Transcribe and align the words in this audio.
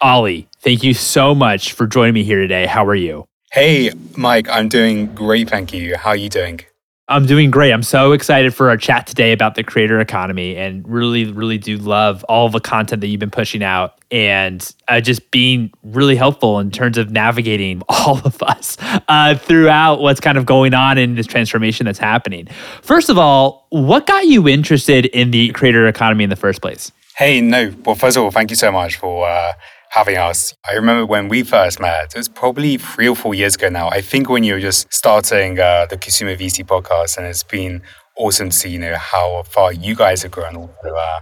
Ollie, 0.00 0.48
thank 0.60 0.84
you 0.84 0.94
so 0.94 1.34
much 1.34 1.72
for 1.72 1.86
joining 1.86 2.14
me 2.14 2.22
here 2.22 2.40
today. 2.40 2.66
How 2.66 2.86
are 2.86 2.94
you? 2.94 3.26
Hey, 3.50 3.90
Mike, 4.16 4.48
I'm 4.48 4.68
doing 4.68 5.12
great. 5.14 5.50
Thank 5.50 5.72
you. 5.72 5.96
How 5.96 6.10
are 6.10 6.16
you 6.16 6.28
doing? 6.28 6.60
I'm 7.10 7.24
doing 7.24 7.50
great. 7.50 7.72
I'm 7.72 7.82
so 7.82 8.12
excited 8.12 8.54
for 8.54 8.68
our 8.68 8.76
chat 8.76 9.06
today 9.06 9.32
about 9.32 9.54
the 9.54 9.64
creator 9.64 9.98
economy 9.98 10.58
and 10.58 10.86
really, 10.86 11.24
really 11.32 11.56
do 11.56 11.78
love 11.78 12.22
all 12.24 12.50
the 12.50 12.60
content 12.60 13.00
that 13.00 13.06
you've 13.06 13.18
been 13.18 13.30
pushing 13.30 13.62
out 13.62 13.94
and 14.10 14.74
uh, 14.88 15.00
just 15.00 15.30
being 15.30 15.72
really 15.82 16.16
helpful 16.16 16.58
in 16.58 16.70
terms 16.70 16.98
of 16.98 17.10
navigating 17.10 17.80
all 17.88 18.18
of 18.26 18.42
us 18.42 18.76
uh, 19.08 19.34
throughout 19.34 20.00
what's 20.00 20.20
kind 20.20 20.36
of 20.36 20.44
going 20.44 20.74
on 20.74 20.98
in 20.98 21.14
this 21.14 21.26
transformation 21.26 21.86
that's 21.86 21.98
happening. 21.98 22.46
First 22.82 23.08
of 23.08 23.16
all, 23.16 23.66
what 23.70 24.06
got 24.06 24.26
you 24.26 24.46
interested 24.46 25.06
in 25.06 25.30
the 25.30 25.50
creator 25.52 25.88
economy 25.88 26.24
in 26.24 26.30
the 26.30 26.36
first 26.36 26.60
place? 26.60 26.92
Hey, 27.16 27.40
no. 27.40 27.74
Well, 27.86 27.94
first 27.94 28.18
of 28.18 28.22
all, 28.22 28.30
thank 28.30 28.50
you 28.50 28.56
so 28.56 28.70
much 28.70 28.96
for 28.96 29.26
uh, 29.26 29.52
having 29.90 30.16
us. 30.16 30.54
I 30.68 30.74
remember 30.74 31.06
when 31.06 31.28
we 31.28 31.42
first 31.42 31.80
met, 31.80 32.14
it 32.14 32.16
was 32.16 32.28
probably 32.28 32.76
three 32.76 33.08
or 33.08 33.16
four 33.16 33.34
years 33.34 33.54
ago 33.54 33.68
now. 33.68 33.88
I 33.88 34.00
think 34.00 34.28
when 34.28 34.44
you 34.44 34.54
were 34.54 34.60
just 34.60 34.92
starting 34.92 35.58
uh, 35.58 35.86
the 35.88 35.96
Consumer 35.96 36.36
VC 36.36 36.64
podcast, 36.64 37.16
and 37.16 37.26
it's 37.26 37.42
been 37.42 37.82
awesome 38.16 38.50
to 38.50 38.56
see, 38.56 38.70
you 38.70 38.78
know, 38.78 38.96
how 38.96 39.42
far 39.44 39.72
you 39.72 39.94
guys 39.94 40.22
have 40.22 40.32
grown. 40.32 40.68
Uh, 40.84 41.20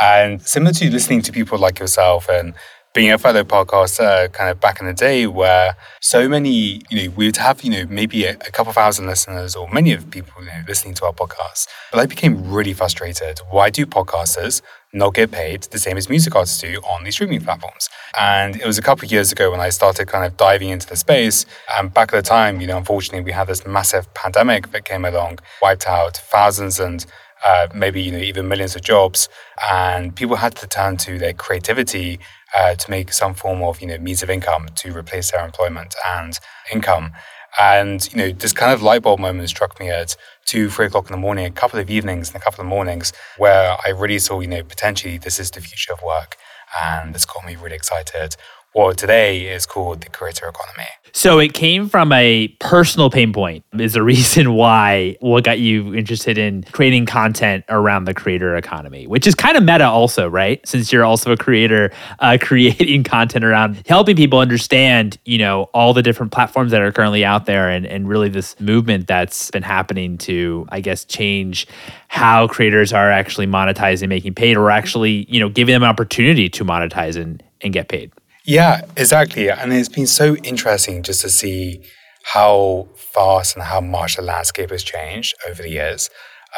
and 0.00 0.42
similar 0.42 0.72
to 0.72 0.90
listening 0.90 1.22
to 1.22 1.32
people 1.32 1.58
like 1.58 1.78
yourself 1.78 2.28
and 2.28 2.54
being 2.96 3.12
a 3.12 3.18
fellow 3.18 3.44
podcaster 3.44 4.32
kind 4.32 4.48
of 4.48 4.58
back 4.58 4.80
in 4.80 4.86
the 4.86 4.92
day 4.94 5.26
where 5.26 5.76
so 6.00 6.26
many, 6.30 6.80
you 6.88 6.96
know, 6.96 7.14
we 7.14 7.26
would 7.26 7.36
have, 7.36 7.62
you 7.62 7.70
know, 7.70 7.84
maybe 7.90 8.24
a, 8.24 8.30
a 8.30 8.50
couple 8.50 8.72
thousand 8.72 9.06
listeners 9.06 9.54
or 9.54 9.68
many 9.68 9.92
of 9.92 10.10
people, 10.10 10.32
you 10.40 10.46
know, 10.46 10.62
listening 10.66 10.94
to 10.94 11.04
our 11.04 11.12
podcast. 11.12 11.68
But 11.92 12.00
I 12.00 12.06
became 12.06 12.50
really 12.50 12.72
frustrated. 12.72 13.38
Why 13.50 13.68
do 13.68 13.84
podcasters 13.84 14.62
not 14.94 15.12
get 15.12 15.30
paid 15.30 15.64
the 15.64 15.78
same 15.78 15.98
as 15.98 16.08
music 16.08 16.34
artists 16.34 16.58
do 16.58 16.80
on 16.94 17.04
these 17.04 17.12
streaming 17.12 17.42
platforms? 17.42 17.90
And 18.18 18.56
it 18.56 18.64
was 18.64 18.78
a 18.78 18.82
couple 18.82 19.04
of 19.04 19.12
years 19.12 19.30
ago 19.30 19.50
when 19.50 19.60
I 19.60 19.68
started 19.68 20.08
kind 20.08 20.24
of 20.24 20.38
diving 20.38 20.70
into 20.70 20.86
the 20.86 20.96
space. 20.96 21.44
And 21.78 21.92
back 21.92 22.14
at 22.14 22.16
the 22.16 22.26
time, 22.26 22.62
you 22.62 22.66
know, 22.66 22.78
unfortunately, 22.78 23.26
we 23.26 23.32
had 23.32 23.46
this 23.46 23.66
massive 23.66 24.12
pandemic 24.14 24.72
that 24.72 24.86
came 24.86 25.04
along, 25.04 25.40
wiped 25.60 25.86
out 25.86 26.16
thousands 26.16 26.80
and 26.80 27.04
uh, 27.44 27.68
maybe 27.74 28.00
you 28.00 28.10
know 28.10 28.18
even 28.18 28.48
millions 28.48 28.74
of 28.74 28.82
jobs, 28.82 29.28
and 29.70 30.16
people 30.16 30.36
had 30.36 30.54
to 30.56 30.66
turn 30.66 30.96
to 30.96 31.18
their 31.18 31.34
creativity 31.34 32.18
uh, 32.54 32.74
to 32.74 32.90
make 32.90 33.12
some 33.12 33.34
form 33.34 33.62
of 33.62 33.80
you 33.80 33.86
know 33.86 33.98
means 33.98 34.22
of 34.22 34.30
income 34.30 34.68
to 34.76 34.96
replace 34.96 35.30
their 35.30 35.44
employment 35.44 35.94
and 36.16 36.38
income. 36.72 37.12
And 37.58 38.06
you 38.12 38.18
know 38.18 38.32
this 38.32 38.52
kind 38.52 38.72
of 38.72 38.82
light 38.82 39.02
bulb 39.02 39.20
moment 39.20 39.48
struck 39.48 39.80
me 39.80 39.88
at 39.90 40.16
two, 40.44 40.68
three 40.68 40.86
o'clock 40.86 41.06
in 41.06 41.12
the 41.12 41.18
morning, 41.18 41.46
a 41.46 41.50
couple 41.50 41.80
of 41.80 41.90
evenings 41.90 42.28
and 42.28 42.36
a 42.36 42.44
couple 42.44 42.60
of 42.60 42.66
mornings, 42.66 43.12
where 43.38 43.76
I 43.86 43.90
really 43.90 44.18
saw 44.18 44.40
you 44.40 44.48
know 44.48 44.62
potentially 44.62 45.18
this 45.18 45.40
is 45.40 45.50
the 45.50 45.60
future 45.60 45.92
of 45.92 46.02
work, 46.02 46.36
and 46.82 47.14
this 47.14 47.24
got 47.24 47.46
me 47.46 47.56
really 47.56 47.76
excited 47.76 48.36
what 48.76 48.98
today 48.98 49.46
is 49.46 49.64
called 49.64 50.02
the 50.02 50.10
creator 50.10 50.46
economy. 50.46 50.84
So 51.14 51.38
it 51.38 51.54
came 51.54 51.88
from 51.88 52.12
a 52.12 52.48
personal 52.60 53.08
pain 53.08 53.32
point 53.32 53.64
is 53.78 53.94
the 53.94 54.02
reason 54.14 54.52
why 54.52 55.16
what 55.20 55.44
got 55.44 55.58
you 55.58 55.94
interested 55.94 56.36
in 56.36 56.62
creating 56.62 57.06
content 57.06 57.64
around 57.70 58.04
the 58.04 58.12
creator 58.12 58.54
economy, 58.54 59.06
which 59.06 59.26
is 59.26 59.34
kind 59.34 59.56
of 59.56 59.62
meta 59.62 59.86
also, 59.86 60.28
right? 60.28 60.60
Since 60.68 60.92
you're 60.92 61.06
also 61.06 61.32
a 61.32 61.38
creator, 61.38 61.90
uh, 62.18 62.36
creating 62.42 63.04
content 63.04 63.46
around 63.46 63.82
helping 63.86 64.14
people 64.14 64.40
understand, 64.40 65.18
you 65.24 65.38
know, 65.38 65.70
all 65.72 65.94
the 65.94 66.02
different 66.02 66.32
platforms 66.32 66.70
that 66.72 66.82
are 66.82 66.92
currently 66.92 67.24
out 67.24 67.46
there 67.46 67.70
and, 67.70 67.86
and 67.86 68.06
really 68.06 68.28
this 68.28 68.60
movement 68.60 69.06
that's 69.06 69.50
been 69.50 69.62
happening 69.62 70.18
to, 70.18 70.66
I 70.68 70.82
guess, 70.82 71.06
change 71.06 71.66
how 72.08 72.46
creators 72.46 72.92
are 72.92 73.10
actually 73.10 73.46
monetizing, 73.46 74.10
making 74.10 74.34
paid, 74.34 74.58
or 74.58 74.70
actually, 74.70 75.24
you 75.30 75.40
know, 75.40 75.48
giving 75.48 75.72
them 75.72 75.82
an 75.82 75.88
opportunity 75.88 76.50
to 76.50 76.62
monetize 76.62 77.16
and, 77.16 77.42
and 77.62 77.72
get 77.72 77.88
paid. 77.88 78.12
Yeah, 78.46 78.82
exactly. 78.96 79.50
And 79.50 79.72
it's 79.72 79.88
been 79.88 80.06
so 80.06 80.36
interesting 80.36 81.02
just 81.02 81.20
to 81.22 81.28
see 81.28 81.82
how 82.22 82.88
fast 82.96 83.56
and 83.56 83.64
how 83.64 83.80
much 83.80 84.16
the 84.16 84.22
landscape 84.22 84.70
has 84.70 84.82
changed 84.82 85.34
over 85.48 85.62
the 85.62 85.70
years. 85.70 86.10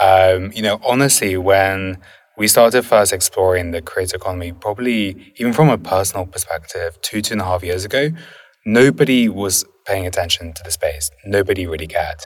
Um, 0.02 0.52
you 0.52 0.62
know, 0.62 0.80
honestly, 0.84 1.36
when 1.36 1.98
we 2.36 2.46
started 2.46 2.82
first 2.82 3.12
exploring 3.12 3.70
the 3.70 3.80
creator 3.82 4.16
economy, 4.16 4.52
probably 4.52 5.32
even 5.36 5.52
from 5.52 5.70
a 5.70 5.78
personal 5.78 6.26
perspective, 6.26 6.98
two, 7.02 7.22
two 7.22 7.32
and 7.34 7.40
a 7.40 7.44
half 7.44 7.64
years 7.64 7.84
ago, 7.84 8.10
nobody 8.66 9.28
was 9.28 9.64
paying 9.86 10.06
attention 10.06 10.52
to 10.52 10.62
the 10.62 10.70
space. 10.70 11.10
Nobody 11.24 11.66
really 11.66 11.86
cared. 11.86 12.20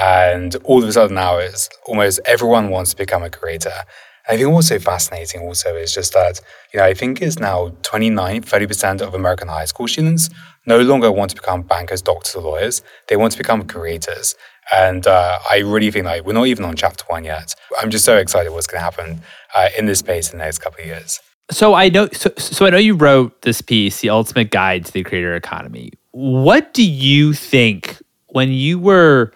And 0.00 0.54
all 0.64 0.82
of 0.82 0.88
a 0.88 0.92
sudden 0.92 1.16
now 1.16 1.38
it's 1.38 1.68
almost 1.86 2.20
everyone 2.24 2.70
wants 2.70 2.90
to 2.92 2.96
become 2.96 3.24
a 3.24 3.30
creator. 3.30 3.72
I 4.28 4.36
think 4.36 4.50
what's 4.50 4.68
so 4.68 4.78
fascinating 4.78 5.42
also 5.42 5.74
is 5.76 5.92
just 5.92 6.12
that, 6.12 6.40
you 6.72 6.78
know, 6.78 6.86
I 6.86 6.94
think 6.94 7.20
it's 7.22 7.38
now 7.38 7.72
29, 7.82 8.42
30% 8.42 9.00
of 9.00 9.14
American 9.14 9.48
high 9.48 9.64
school 9.64 9.88
students 9.88 10.30
no 10.66 10.80
longer 10.80 11.10
want 11.10 11.30
to 11.30 11.36
become 11.36 11.62
bankers, 11.62 12.02
doctors, 12.02 12.34
or 12.34 12.42
lawyers. 12.42 12.82
They 13.08 13.16
want 13.16 13.32
to 13.32 13.38
become 13.38 13.66
creators. 13.66 14.34
And 14.72 15.06
uh, 15.06 15.38
I 15.50 15.58
really 15.58 15.90
think 15.90 16.06
like 16.06 16.24
we're 16.24 16.32
not 16.32 16.46
even 16.46 16.64
on 16.64 16.76
chapter 16.76 17.04
one 17.08 17.24
yet. 17.24 17.54
I'm 17.80 17.90
just 17.90 18.04
so 18.04 18.16
excited 18.16 18.52
what's 18.52 18.66
going 18.66 18.78
to 18.78 18.84
happen 18.84 19.22
uh, 19.56 19.68
in 19.76 19.86
this 19.86 19.98
space 19.98 20.32
in 20.32 20.38
the 20.38 20.44
next 20.44 20.58
couple 20.58 20.80
of 20.80 20.86
years. 20.86 21.20
So 21.50 21.74
I 21.74 21.88
know, 21.88 22.08
so, 22.12 22.30
so 22.38 22.66
I 22.66 22.70
know 22.70 22.76
you 22.76 22.94
wrote 22.94 23.42
this 23.42 23.60
piece, 23.60 24.00
"The 24.00 24.10
Ultimate 24.10 24.52
Guide 24.52 24.84
to 24.86 24.92
the 24.92 25.02
Creator 25.02 25.34
Economy." 25.34 25.92
What 26.12 26.72
do 26.74 26.84
you 26.84 27.32
think 27.32 28.00
when 28.28 28.52
you 28.52 28.78
were 28.78 29.32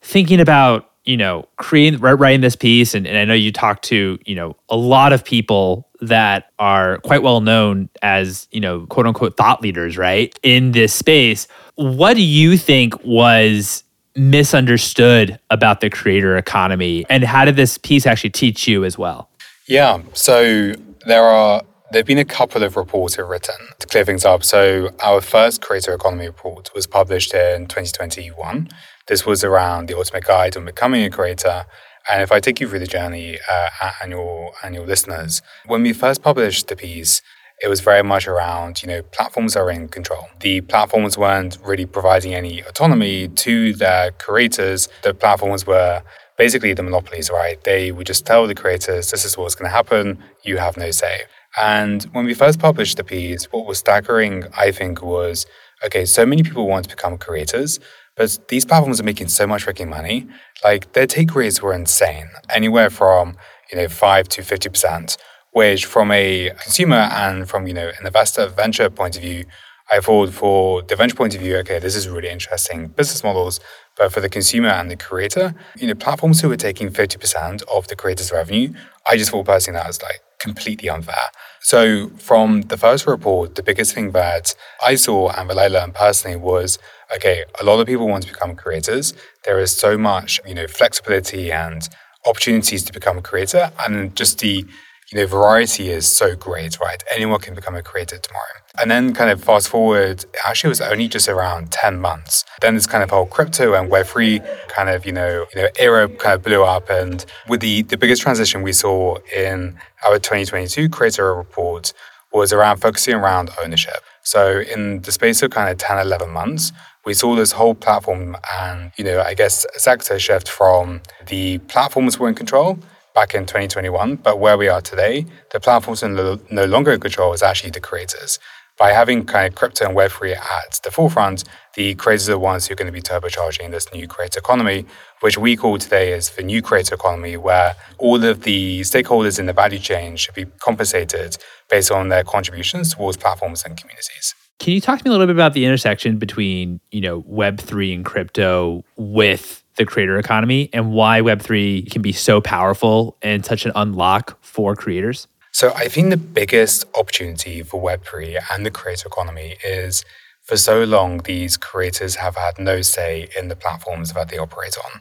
thinking 0.00 0.40
about 0.40 0.85
you 1.06 1.16
know, 1.16 1.48
creating 1.56 2.00
writing 2.00 2.40
this 2.40 2.56
piece, 2.56 2.94
and, 2.94 3.06
and 3.06 3.16
I 3.16 3.24
know 3.24 3.34
you 3.34 3.52
talked 3.52 3.84
to 3.84 4.18
you 4.26 4.34
know 4.34 4.56
a 4.68 4.76
lot 4.76 5.12
of 5.12 5.24
people 5.24 5.88
that 6.00 6.50
are 6.58 6.98
quite 6.98 7.22
well 7.22 7.40
known 7.40 7.88
as 8.02 8.48
you 8.50 8.60
know 8.60 8.86
quote 8.86 9.06
unquote 9.06 9.36
thought 9.36 9.62
leaders, 9.62 9.96
right, 9.96 10.36
in 10.42 10.72
this 10.72 10.92
space. 10.92 11.46
What 11.76 12.14
do 12.14 12.22
you 12.22 12.58
think 12.58 12.94
was 13.04 13.84
misunderstood 14.16 15.38
about 15.50 15.80
the 15.80 15.88
creator 15.88 16.36
economy, 16.36 17.06
and 17.08 17.24
how 17.24 17.44
did 17.44 17.56
this 17.56 17.78
piece 17.78 18.04
actually 18.04 18.30
teach 18.30 18.66
you 18.66 18.84
as 18.84 18.98
well? 18.98 19.30
Yeah, 19.68 20.02
so 20.12 20.72
there 21.06 21.22
are 21.22 21.62
there 21.92 22.00
have 22.00 22.06
been 22.06 22.18
a 22.18 22.24
couple 22.24 22.64
of 22.64 22.76
reports 22.76 23.14
have 23.14 23.28
written 23.28 23.54
to 23.78 23.86
clear 23.86 24.04
things 24.04 24.24
up. 24.24 24.42
So 24.42 24.90
our 25.00 25.20
first 25.20 25.62
creator 25.62 25.94
economy 25.94 26.26
report 26.26 26.72
was 26.74 26.86
published 26.86 27.32
in 27.32 27.68
2021 27.68 28.68
this 29.08 29.24
was 29.24 29.44
around 29.44 29.88
the 29.88 29.96
ultimate 29.96 30.24
guide 30.24 30.56
on 30.56 30.64
becoming 30.64 31.04
a 31.04 31.10
creator. 31.10 31.66
And 32.10 32.22
if 32.22 32.30
I 32.30 32.40
take 32.40 32.60
you 32.60 32.68
through 32.68 32.80
the 32.80 32.86
journey 32.86 33.38
uh, 33.50 33.90
and 34.02 34.12
your 34.12 34.52
and 34.62 34.74
your 34.74 34.86
listeners, 34.86 35.42
when 35.66 35.82
we 35.82 35.92
first 35.92 36.22
published 36.22 36.68
the 36.68 36.76
piece, 36.76 37.22
it 37.62 37.68
was 37.68 37.80
very 37.80 38.02
much 38.02 38.28
around 38.28 38.82
you 38.82 38.88
know 38.88 39.02
platforms 39.02 39.56
are 39.56 39.70
in 39.70 39.88
control. 39.88 40.28
The 40.40 40.60
platforms 40.60 41.18
weren't 41.18 41.58
really 41.64 41.86
providing 41.86 42.34
any 42.34 42.60
autonomy 42.60 43.28
to 43.28 43.72
their 43.72 44.12
creators. 44.12 44.88
The 45.02 45.14
platforms 45.14 45.66
were 45.66 46.02
basically 46.36 46.74
the 46.74 46.82
monopolies, 46.82 47.30
right? 47.30 47.62
They 47.64 47.90
would 47.92 48.06
just 48.06 48.26
tell 48.26 48.46
the 48.46 48.54
creators, 48.54 49.10
this 49.10 49.24
is 49.24 49.38
what's 49.38 49.54
going 49.54 49.70
to 49.70 49.74
happen. 49.74 50.22
You 50.44 50.58
have 50.58 50.76
no 50.76 50.90
say. 50.90 51.22
And 51.58 52.04
when 52.12 52.26
we 52.26 52.34
first 52.34 52.58
published 52.58 52.98
the 52.98 53.04
piece, 53.04 53.46
what 53.46 53.66
was 53.66 53.78
staggering, 53.78 54.44
I 54.56 54.70
think, 54.70 55.02
was 55.02 55.46
okay, 55.84 56.04
so 56.04 56.26
many 56.26 56.42
people 56.42 56.66
want 56.66 56.84
to 56.84 56.90
become 56.94 57.18
creators, 57.18 57.80
but 58.16 58.38
these 58.48 58.64
platforms 58.64 59.00
are 59.00 59.04
making 59.04 59.28
so 59.28 59.46
much 59.46 59.66
freaking 59.66 59.88
money. 59.88 60.26
Like 60.64 60.92
their 60.92 61.06
take 61.06 61.34
rates 61.34 61.62
were 61.62 61.74
insane, 61.74 62.28
anywhere 62.48 62.90
from 62.90 63.36
you 63.70 63.78
know 63.78 63.88
five 63.88 64.28
to 64.28 64.42
fifty 64.42 64.68
percent, 64.68 65.16
which 65.56 65.86
from 65.86 66.12
a 66.12 66.50
consumer 66.62 67.08
and 67.10 67.48
from, 67.48 67.66
you 67.66 67.72
know, 67.72 67.88
an 67.88 68.04
investor 68.04 68.46
venture 68.46 68.90
point 68.90 69.16
of 69.16 69.22
view, 69.22 69.46
I 69.90 70.00
thought 70.00 70.28
for 70.34 70.82
the 70.82 70.94
venture 70.96 71.16
point 71.16 71.34
of 71.34 71.40
view, 71.40 71.56
okay, 71.56 71.78
this 71.78 71.96
is 71.96 72.10
really 72.10 72.28
interesting 72.28 72.88
business 72.88 73.24
models. 73.24 73.58
But 73.96 74.12
for 74.12 74.20
the 74.20 74.28
consumer 74.28 74.68
and 74.68 74.90
the 74.90 74.96
creator, 74.96 75.54
you 75.78 75.86
know, 75.86 75.94
platforms 75.94 76.42
who 76.42 76.52
are 76.52 76.58
taking 76.58 76.90
50% 76.90 77.62
of 77.74 77.88
the 77.88 77.96
creator's 77.96 78.30
revenue, 78.30 78.74
I 79.10 79.16
just 79.16 79.30
thought 79.30 79.46
personally 79.46 79.78
that 79.80 79.86
was 79.86 80.02
like 80.02 80.20
completely 80.46 80.88
unfair. 80.96 81.26
So 81.72 82.10
from 82.28 82.48
the 82.72 82.76
first 82.76 83.06
report, 83.06 83.56
the 83.56 83.62
biggest 83.70 83.90
thing 83.94 84.12
that 84.12 84.54
I 84.90 84.94
saw 84.94 85.30
and 85.36 85.50
that 85.50 85.58
I 85.58 85.68
learned 85.76 85.94
personally 85.94 86.36
was, 86.36 86.78
okay, 87.16 87.38
a 87.60 87.64
lot 87.64 87.80
of 87.80 87.86
people 87.86 88.06
want 88.06 88.22
to 88.24 88.32
become 88.32 88.54
creators. 88.54 89.06
There 89.44 89.58
is 89.58 89.72
so 89.84 89.98
much, 89.98 90.30
you 90.46 90.54
know, 90.54 90.68
flexibility 90.68 91.50
and 91.50 91.80
opportunities 92.24 92.82
to 92.84 92.92
become 92.92 93.18
a 93.18 93.22
creator 93.30 93.72
and 93.84 94.14
just 94.20 94.38
the 94.38 94.64
you 95.12 95.18
know, 95.18 95.26
variety 95.26 95.90
is 95.90 96.10
so 96.10 96.34
great, 96.34 96.80
right? 96.80 97.02
Anyone 97.14 97.40
can 97.40 97.54
become 97.54 97.76
a 97.76 97.82
creator 97.82 98.18
tomorrow. 98.18 98.44
And 98.80 98.90
then 98.90 99.14
kind 99.14 99.30
of 99.30 99.42
fast 99.42 99.68
forward, 99.68 100.24
actually 100.44 100.68
it 100.68 100.70
was 100.70 100.80
only 100.80 101.08
just 101.08 101.28
around 101.28 101.70
10 101.70 102.00
months. 102.00 102.44
Then 102.60 102.74
this 102.74 102.86
kind 102.86 103.04
of 103.04 103.10
whole 103.10 103.26
crypto 103.26 103.74
and 103.74 103.90
Web3 103.90 104.68
kind 104.68 104.88
of, 104.88 105.06
you 105.06 105.12
know, 105.12 105.46
you 105.54 105.62
know, 105.62 105.68
era 105.78 106.08
kind 106.08 106.34
of 106.34 106.42
blew 106.42 106.64
up. 106.64 106.90
And 106.90 107.24
with 107.48 107.60
the, 107.60 107.82
the 107.82 107.96
biggest 107.96 108.20
transition 108.20 108.62
we 108.62 108.72
saw 108.72 109.18
in 109.34 109.78
our 110.04 110.18
2022 110.18 110.88
creator 110.88 111.34
report 111.34 111.92
was 112.32 112.52
around 112.52 112.78
focusing 112.78 113.14
around 113.14 113.50
ownership. 113.62 114.02
So 114.22 114.58
in 114.60 115.02
the 115.02 115.12
space 115.12 115.40
of 115.42 115.52
kind 115.52 115.70
of 115.70 115.78
10, 115.78 115.98
11 115.98 116.30
months, 116.30 116.72
we 117.04 117.14
saw 117.14 117.36
this 117.36 117.52
whole 117.52 117.76
platform 117.76 118.36
and, 118.60 118.90
you 118.98 119.04
know, 119.04 119.22
I 119.22 119.34
guess 119.34 119.64
sector 119.76 120.18
shift 120.18 120.48
from 120.48 121.00
the 121.28 121.58
platforms 121.58 122.18
were 122.18 122.28
in 122.28 122.34
control 122.34 122.80
back 123.16 123.34
in 123.34 123.46
2021. 123.46 124.16
But 124.16 124.38
where 124.38 124.56
we 124.56 124.68
are 124.68 124.80
today, 124.80 125.26
the 125.50 125.58
platforms 125.58 126.04
are 126.04 126.08
no 126.08 126.64
longer 126.66 126.92
in 126.92 127.00
control, 127.00 127.32
is 127.32 127.42
actually 127.42 127.70
the 127.70 127.80
creators. 127.80 128.38
By 128.78 128.92
having 128.92 129.24
kind 129.24 129.48
of 129.48 129.54
crypto 129.54 129.86
and 129.86 129.96
Web3 129.96 130.36
at 130.36 130.80
the 130.84 130.90
forefront, 130.90 131.44
the 131.76 131.94
creators 131.94 132.28
are 132.28 132.32
the 132.32 132.38
ones 132.38 132.66
who 132.66 132.74
are 132.74 132.76
going 132.76 132.86
to 132.86 132.92
be 132.92 133.00
turbocharging 133.00 133.70
this 133.70 133.90
new 133.90 134.06
creator 134.06 134.38
economy, 134.38 134.84
which 135.20 135.38
we 135.38 135.56
call 135.56 135.78
today 135.78 136.12
as 136.12 136.28
the 136.28 136.42
new 136.42 136.60
creator 136.60 136.94
economy, 136.94 137.38
where 137.38 137.74
all 137.96 138.22
of 138.22 138.42
the 138.42 138.82
stakeholders 138.82 139.38
in 139.38 139.46
the 139.46 139.54
value 139.54 139.78
chain 139.78 140.14
should 140.16 140.34
be 140.34 140.44
compensated 140.60 141.38
based 141.70 141.90
on 141.90 142.10
their 142.10 142.22
contributions 142.22 142.94
towards 142.94 143.16
platforms 143.16 143.64
and 143.64 143.78
communities. 143.78 144.34
Can 144.58 144.74
you 144.74 144.80
talk 144.82 144.98
to 144.98 145.04
me 145.04 145.08
a 145.08 145.12
little 145.12 145.26
bit 145.26 145.36
about 145.36 145.54
the 145.54 145.64
intersection 145.64 146.18
between, 146.18 146.80
you 146.90 147.00
know, 147.00 147.22
Web3 147.22 147.94
and 147.94 148.04
crypto 148.04 148.84
with 148.96 149.62
the 149.76 149.86
creator 149.86 150.18
economy 150.18 150.70
and 150.72 150.92
why 150.92 151.20
Web3 151.20 151.90
can 151.90 152.02
be 152.02 152.12
so 152.12 152.40
powerful 152.40 153.16
and 153.22 153.44
such 153.44 153.66
an 153.66 153.72
unlock 153.74 154.38
for 154.42 154.74
creators? 154.74 155.28
So, 155.52 155.72
I 155.74 155.88
think 155.88 156.10
the 156.10 156.16
biggest 156.16 156.84
opportunity 156.94 157.62
for 157.62 157.80
Web3 157.80 158.38
and 158.52 158.66
the 158.66 158.70
creator 158.70 159.08
economy 159.08 159.56
is 159.64 160.04
for 160.46 160.56
so 160.56 160.84
long, 160.84 161.18
these 161.18 161.56
creators 161.56 162.16
have 162.16 162.36
had 162.36 162.58
no 162.58 162.80
say 162.80 163.28
in 163.36 163.48
the 163.48 163.56
platforms 163.56 164.12
that 164.12 164.28
they 164.28 164.38
operate 164.38 164.76
on. 164.78 165.00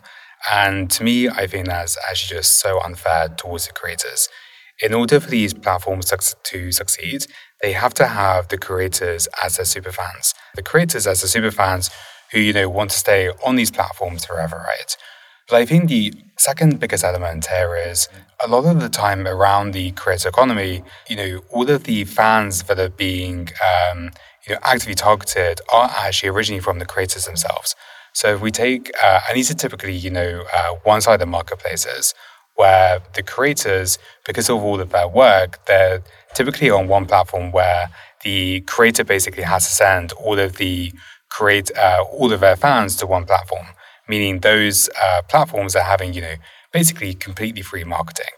And 0.52 0.90
to 0.92 1.04
me, 1.04 1.30
I 1.30 1.46
think 1.46 1.68
that's 1.68 1.98
actually 2.10 2.38
just 2.38 2.60
so 2.60 2.82
unfair 2.82 3.30
towards 3.30 3.68
the 3.68 3.74
creators. 3.74 4.28
In 4.82 4.94
order 4.94 5.20
for 5.20 5.30
these 5.30 5.54
platforms 5.54 6.12
to 6.44 6.72
succeed, 6.72 7.28
they 7.62 7.74
have 7.74 7.94
to 7.94 8.08
have 8.08 8.48
the 8.48 8.58
creators 8.58 9.28
as 9.44 9.58
their 9.58 9.66
superfans. 9.66 10.34
The 10.56 10.64
creators 10.64 11.06
as 11.06 11.22
the 11.22 11.28
superfans 11.28 11.92
who 12.36 12.42
you 12.42 12.54
know 12.54 12.70
want 12.70 12.92
to 12.92 12.98
stay 12.98 13.30
on 13.46 13.56
these 13.56 13.72
platforms 13.72 14.26
forever, 14.26 14.58
right? 14.58 14.98
But 15.50 15.58
I 15.58 15.66
think 15.66 15.88
the 15.88 16.14
second 16.38 16.80
biggest 16.80 17.04
element 17.04 17.48
here 17.48 17.76
is 17.78 18.10
a 18.44 18.48
lot 18.50 18.66
of 18.66 18.82
the 18.82 18.90
time 18.90 19.26
around 19.26 19.72
the 19.72 19.92
creator 19.92 20.30
economy, 20.30 20.84
you 21.10 21.16
know, 21.16 21.42
all 21.52 21.70
of 21.70 21.86
the 21.86 22.04
fans 22.04 22.64
that 22.64 22.78
are 22.78 22.90
being 22.90 23.50
um, 23.70 24.12
you 24.46 24.54
know 24.54 24.60
actively 24.64 24.96
targeted 24.96 25.62
are 25.74 25.90
actually 25.96 26.30
originally 26.30 26.62
from 26.62 26.80
the 26.80 26.86
creators 26.86 27.26
themselves. 27.26 27.74
So 28.14 28.36
if 28.36 28.42
we 28.42 28.52
take, 28.52 28.92
uh, 29.02 29.22
and 29.28 29.38
these 29.38 29.50
are 29.50 29.56
typically 29.56 29.94
you 29.94 30.12
know 30.12 30.44
uh, 30.54 30.72
one-sided 30.84 31.26
marketplaces 31.26 32.14
where 32.56 33.00
the 33.14 33.24
creators, 33.24 33.98
because 34.26 34.50
of 34.50 34.58
all 34.64 34.80
of 34.80 34.90
their 34.90 35.08
work, 35.08 35.66
they're 35.68 36.02
typically 36.34 36.70
on 36.70 36.88
one 36.88 37.06
platform 37.06 37.52
where 37.52 37.90
the 38.24 38.62
creator 38.62 39.04
basically 39.04 39.44
has 39.44 39.66
to 39.68 39.74
send 39.74 40.14
all 40.14 40.40
of 40.40 40.58
the 40.58 40.92
create 41.30 41.72
uh, 41.78 42.04
all 42.12 42.32
of 42.32 42.40
their 42.40 42.56
fans 42.56 42.96
to 42.98 43.08
one 43.08 43.26
platform, 43.26 43.68
meaning 44.08 44.40
those 44.40 44.90
uh, 45.04 45.22
platforms 45.28 45.76
are 45.76 45.84
having, 45.84 46.14
you 46.14 46.22
know, 46.22 46.36
basically 46.72 47.14
completely 47.14 47.62
free 47.62 47.84
marketing. 47.84 48.34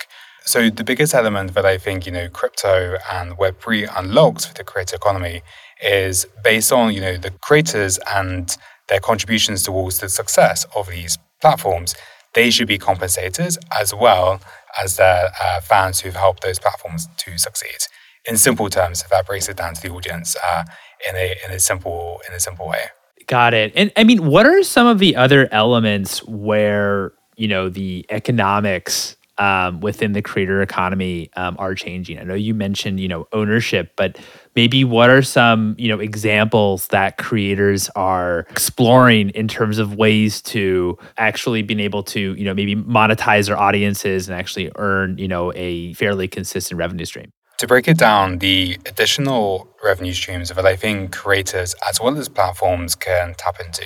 So 0.45 0.69
the 0.69 0.83
biggest 0.83 1.13
element 1.13 1.55
that 1.55 1.65
I 1.65 1.77
think, 1.77 2.05
you 2.05 2.11
know, 2.11 2.29
crypto 2.29 2.95
and 3.11 3.37
Web3 3.37 3.91
unlocks 3.97 4.45
for 4.45 4.53
the 4.53 4.63
creator 4.63 4.95
economy 4.95 5.41
is 5.83 6.25
based 6.43 6.71
on, 6.71 6.93
you 6.93 7.01
know, 7.01 7.17
the 7.17 7.31
creators 7.31 7.99
and 8.15 8.55
their 8.87 9.01
contributions 9.01 9.63
towards 9.63 9.99
the 9.99 10.07
success 10.07 10.65
of 10.75 10.87
these 10.89 11.17
platforms. 11.41 11.95
They 12.33 12.49
should 12.49 12.67
be 12.67 12.77
compensated 12.77 13.57
as 13.77 13.93
well 13.93 14.39
as 14.81 14.95
their 14.95 15.29
uh, 15.43 15.59
fans 15.61 15.99
who've 15.99 16.15
helped 16.15 16.43
those 16.43 16.59
platforms 16.59 17.07
to 17.17 17.37
succeed. 17.37 17.79
In 18.25 18.37
simple 18.37 18.69
terms, 18.69 19.01
if 19.01 19.09
that 19.09 19.25
breaks 19.25 19.49
it 19.49 19.57
down 19.57 19.73
to 19.73 19.81
the 19.81 19.89
audience, 19.89 20.35
uh, 20.49 20.63
in 21.09 21.15
a 21.15 21.35
in 21.45 21.53
a 21.53 21.59
simple 21.59 22.21
in 22.27 22.33
a 22.33 22.39
simple 22.39 22.67
way. 22.67 22.85
Got 23.27 23.53
it. 23.53 23.73
And 23.75 23.91
I 23.97 24.03
mean, 24.05 24.25
what 24.25 24.45
are 24.45 24.63
some 24.63 24.87
of 24.87 24.99
the 24.99 25.15
other 25.15 25.49
elements 25.51 26.23
where 26.25 27.13
you 27.35 27.47
know 27.47 27.69
the 27.69 28.05
economics 28.09 29.15
um, 29.37 29.81
within 29.81 30.13
the 30.13 30.21
creator 30.21 30.61
economy 30.61 31.29
um, 31.35 31.57
are 31.59 31.75
changing? 31.75 32.19
I 32.19 32.23
know 32.23 32.35
you 32.35 32.53
mentioned 32.53 33.01
you 33.01 33.09
know 33.09 33.27
ownership, 33.33 33.91
but 33.97 34.17
maybe 34.55 34.85
what 34.85 35.09
are 35.09 35.21
some 35.21 35.75
you 35.77 35.89
know 35.89 35.99
examples 35.99 36.87
that 36.87 37.17
creators 37.17 37.89
are 37.97 38.47
exploring 38.49 39.29
in 39.31 39.49
terms 39.49 39.77
of 39.77 39.95
ways 39.95 40.41
to 40.43 40.97
actually 41.17 41.63
being 41.63 41.81
able 41.81 42.03
to 42.03 42.33
you 42.35 42.45
know 42.45 42.53
maybe 42.53 42.77
monetize 42.77 43.47
their 43.47 43.59
audiences 43.59 44.29
and 44.29 44.39
actually 44.39 44.71
earn 44.77 45.17
you 45.17 45.27
know 45.27 45.51
a 45.53 45.93
fairly 45.95 46.29
consistent 46.29 46.77
revenue 46.77 47.05
stream? 47.05 47.31
To 47.57 47.65
break 47.65 47.87
it 47.87 47.97
down, 47.97 48.37
the 48.37 48.77
additional 48.85 49.67
revenue 49.83 50.13
streams 50.13 50.49
that 50.49 50.63
I 50.63 50.75
think 50.75 51.11
creators 51.11 51.73
as 51.89 51.99
well 51.99 52.15
as 52.19 52.29
platforms 52.29 52.93
can 52.93 53.33
tap 53.33 53.59
into. 53.59 53.83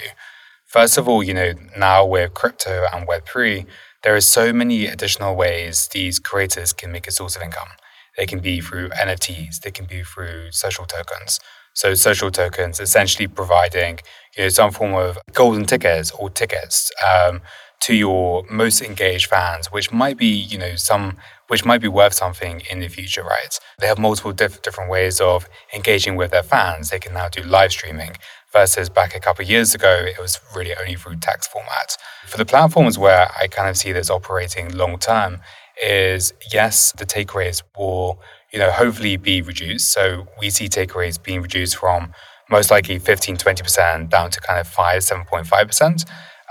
First 0.66 0.98
of 0.98 1.08
all, 1.08 1.24
you 1.24 1.34
know, 1.34 1.54
now 1.78 2.06
with 2.06 2.34
crypto 2.34 2.86
and 2.92 3.08
Web3, 3.08 3.66
there 4.04 4.14
are 4.14 4.22
so 4.22 4.52
many 4.52 4.88
additional 4.88 5.38
ways 5.38 5.88
these 5.88 6.20
creators 6.20 6.74
can 6.74 6.92
make 6.92 7.08
a 7.08 7.12
source 7.12 7.38
of 7.38 7.44
income. 7.44 7.70
They 8.18 8.26
can 8.26 8.40
be 8.40 8.60
through 8.60 8.90
NFTs, 8.90 9.62
they 9.62 9.72
can 9.72 9.86
be 9.86 10.04
through 10.04 10.52
social 10.52 10.84
tokens. 10.84 11.40
So 11.74 11.94
social 11.94 12.30
tokens 12.30 12.82
essentially 12.82 13.28
providing 13.28 14.00
you 14.36 14.44
know 14.44 14.50
some 14.50 14.72
form 14.72 14.96
of 14.96 15.18
golden 15.32 15.64
tickets 15.64 16.12
or 16.12 16.30
tickets 16.30 16.92
um, 17.10 17.42
to 17.84 17.96
your 17.96 18.44
most 18.50 18.82
engaged 18.82 19.28
fans, 19.28 19.68
which 19.72 19.94
might 19.94 20.18
be 20.18 20.28
you 20.28 20.58
know 20.58 20.76
some 20.76 21.18
which 21.52 21.66
might 21.66 21.82
be 21.82 21.88
worth 21.90 22.14
something 22.14 22.62
in 22.72 22.80
the 22.80 22.88
future, 22.88 23.24
right? 23.24 23.60
They 23.80 23.88
have 23.88 24.00
multiple 24.00 24.32
diff- 24.32 24.62
different 24.62 24.90
ways 24.90 25.20
of 25.20 25.50
engaging 25.76 26.16
with 26.16 26.32
their 26.32 26.44
fans. 26.44 26.90
They 26.92 27.00
can 27.00 27.14
now 27.14 27.28
do 27.28 27.44
live 27.44 27.74
streaming 27.74 28.16
versus 28.54 28.88
back 28.90 29.14
a 29.16 29.20
couple 29.20 29.44
of 29.44 29.50
years 29.50 29.76
ago, 29.76 30.04
it 30.06 30.20
was 30.20 30.40
really 30.56 30.74
only 30.80 30.96
through 30.96 31.18
text 31.18 31.52
format. 31.52 31.98
For 32.26 32.38
the 32.38 32.46
platforms 32.46 32.98
where 32.98 33.30
I 33.38 33.48
kind 33.48 33.70
of 33.70 33.76
see 33.76 33.92
this 33.92 34.10
operating 34.10 34.72
long 34.72 34.98
term, 34.98 35.42
is 35.84 36.34
yes, 36.54 36.94
the 36.94 37.06
take 37.06 37.34
rates 37.36 37.64
will, 37.78 38.22
you 38.54 38.60
know, 38.60 38.72
hopefully 38.72 39.18
be 39.18 39.42
reduced. 39.42 39.92
So 39.92 40.28
we 40.40 40.50
see 40.50 40.70
take 40.70 40.96
rates 40.96 41.18
being 41.18 41.42
reduced 41.42 41.76
from 41.76 42.14
most 42.50 42.72
likely 42.72 43.00
15, 43.00 43.38
20% 43.38 44.10
down 44.10 44.30
to 44.30 44.40
kind 44.42 44.60
of 44.60 44.68
5, 44.68 45.02
7.5%. 45.02 46.06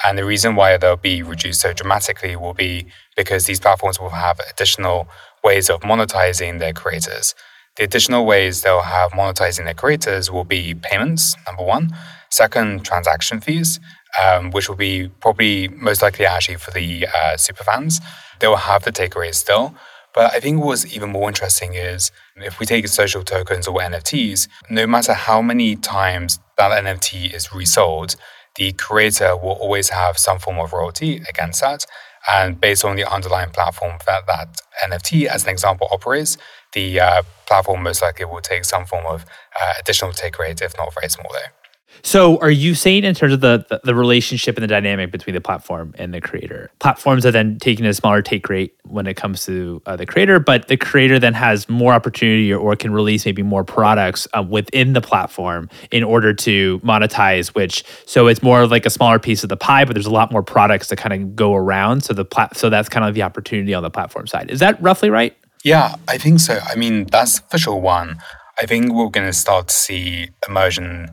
And 0.04 0.16
the 0.16 0.24
reason 0.24 0.54
why 0.54 0.76
they'll 0.76 0.96
be 0.96 1.22
reduced 1.22 1.60
so 1.60 1.72
dramatically 1.72 2.36
will 2.36 2.54
be 2.54 2.86
because 3.16 3.46
these 3.46 3.60
platforms 3.60 4.00
will 4.00 4.10
have 4.10 4.40
additional 4.50 5.08
ways 5.44 5.68
of 5.68 5.80
monetizing 5.80 6.58
their 6.58 6.72
creators. 6.72 7.34
The 7.76 7.84
additional 7.84 8.26
ways 8.26 8.62
they'll 8.62 8.82
have 8.82 9.12
monetizing 9.12 9.64
their 9.64 9.74
creators 9.74 10.30
will 10.30 10.44
be 10.44 10.74
payments, 10.74 11.36
number 11.46 11.62
one. 11.62 11.94
Second, 12.30 12.84
transaction 12.84 13.40
fees, 13.40 13.80
um, 14.24 14.50
which 14.50 14.68
will 14.68 14.76
be 14.76 15.08
probably 15.20 15.68
most 15.68 16.02
likely 16.02 16.26
actually 16.26 16.56
for 16.56 16.70
the 16.70 17.06
uh, 17.06 17.36
super 17.36 17.64
fans. 17.64 18.00
They 18.38 18.48
will 18.48 18.56
have 18.56 18.84
the 18.84 18.92
take 18.92 19.14
rate 19.14 19.34
still. 19.34 19.74
But 20.12 20.34
I 20.34 20.40
think 20.40 20.62
what's 20.62 20.92
even 20.94 21.10
more 21.10 21.28
interesting 21.28 21.74
is 21.74 22.10
if 22.36 22.58
we 22.58 22.66
take 22.66 22.88
social 22.88 23.22
tokens 23.22 23.68
or 23.68 23.78
NFTs, 23.78 24.48
no 24.68 24.86
matter 24.86 25.12
how 25.12 25.40
many 25.40 25.76
times 25.76 26.40
that 26.58 26.72
NFT 26.84 27.32
is 27.32 27.52
resold, 27.52 28.16
the 28.56 28.72
creator 28.72 29.36
will 29.36 29.52
always 29.60 29.90
have 29.90 30.18
some 30.18 30.38
form 30.38 30.58
of 30.58 30.72
royalty 30.72 31.22
against 31.28 31.60
that. 31.60 31.86
And 32.30 32.60
based 32.60 32.84
on 32.84 32.96
the 32.96 33.10
underlying 33.10 33.50
platform 33.50 33.98
that 34.06 34.26
that 34.26 34.60
NFT, 34.84 35.26
as 35.26 35.44
an 35.44 35.50
example, 35.50 35.88
operates, 35.90 36.36
the 36.72 37.00
uh, 37.00 37.22
platform 37.46 37.82
most 37.82 38.02
likely 38.02 38.26
will 38.26 38.40
take 38.40 38.64
some 38.64 38.84
form 38.84 39.06
of 39.06 39.24
uh, 39.60 39.72
additional 39.80 40.12
take 40.12 40.38
rate, 40.38 40.60
if 40.60 40.76
not 40.76 40.92
very 40.94 41.08
small, 41.08 41.32
though. 41.32 41.59
So, 42.02 42.38
are 42.38 42.50
you 42.50 42.74
saying 42.74 43.04
in 43.04 43.14
terms 43.14 43.32
of 43.32 43.40
the, 43.40 43.64
the, 43.68 43.80
the 43.84 43.94
relationship 43.94 44.56
and 44.56 44.62
the 44.62 44.68
dynamic 44.68 45.10
between 45.10 45.34
the 45.34 45.40
platform 45.40 45.94
and 45.98 46.14
the 46.14 46.20
creator? 46.20 46.70
Platforms 46.78 47.26
are 47.26 47.30
then 47.30 47.58
taking 47.58 47.86
a 47.86 47.94
smaller 47.94 48.22
take 48.22 48.48
rate 48.48 48.74
when 48.84 49.06
it 49.06 49.14
comes 49.14 49.44
to 49.46 49.82
uh, 49.86 49.96
the 49.96 50.06
creator, 50.06 50.40
but 50.40 50.68
the 50.68 50.76
creator 50.76 51.18
then 51.18 51.34
has 51.34 51.68
more 51.68 51.92
opportunity 51.92 52.52
or, 52.52 52.58
or 52.58 52.76
can 52.76 52.92
release 52.92 53.24
maybe 53.24 53.42
more 53.42 53.64
products 53.64 54.26
uh, 54.36 54.42
within 54.42 54.92
the 54.92 55.00
platform 55.00 55.68
in 55.90 56.02
order 56.02 56.32
to 56.32 56.78
monetize. 56.80 57.48
Which 57.48 57.84
so 58.06 58.26
it's 58.26 58.42
more 58.42 58.66
like 58.66 58.86
a 58.86 58.90
smaller 58.90 59.18
piece 59.18 59.42
of 59.42 59.48
the 59.48 59.56
pie, 59.56 59.84
but 59.84 59.94
there's 59.94 60.06
a 60.06 60.10
lot 60.10 60.32
more 60.32 60.42
products 60.42 60.88
that 60.88 60.96
kind 60.96 61.12
of 61.12 61.36
go 61.36 61.54
around. 61.54 62.02
So 62.04 62.14
the 62.14 62.24
plat- 62.24 62.56
so 62.56 62.70
that's 62.70 62.88
kind 62.88 63.06
of 63.06 63.14
the 63.14 63.22
opportunity 63.22 63.74
on 63.74 63.82
the 63.82 63.90
platform 63.90 64.26
side. 64.26 64.50
Is 64.50 64.60
that 64.60 64.80
roughly 64.82 65.10
right? 65.10 65.36
Yeah, 65.64 65.96
I 66.08 66.16
think 66.16 66.40
so. 66.40 66.58
I 66.64 66.74
mean, 66.74 67.04
that's 67.04 67.40
for 67.40 67.58
sure 67.58 67.76
one. 67.76 68.18
I 68.60 68.66
think 68.66 68.92
we're 68.92 69.08
going 69.08 69.26
to 69.26 69.32
start 69.32 69.68
to 69.68 69.74
see 69.74 70.30
immersion 70.48 71.10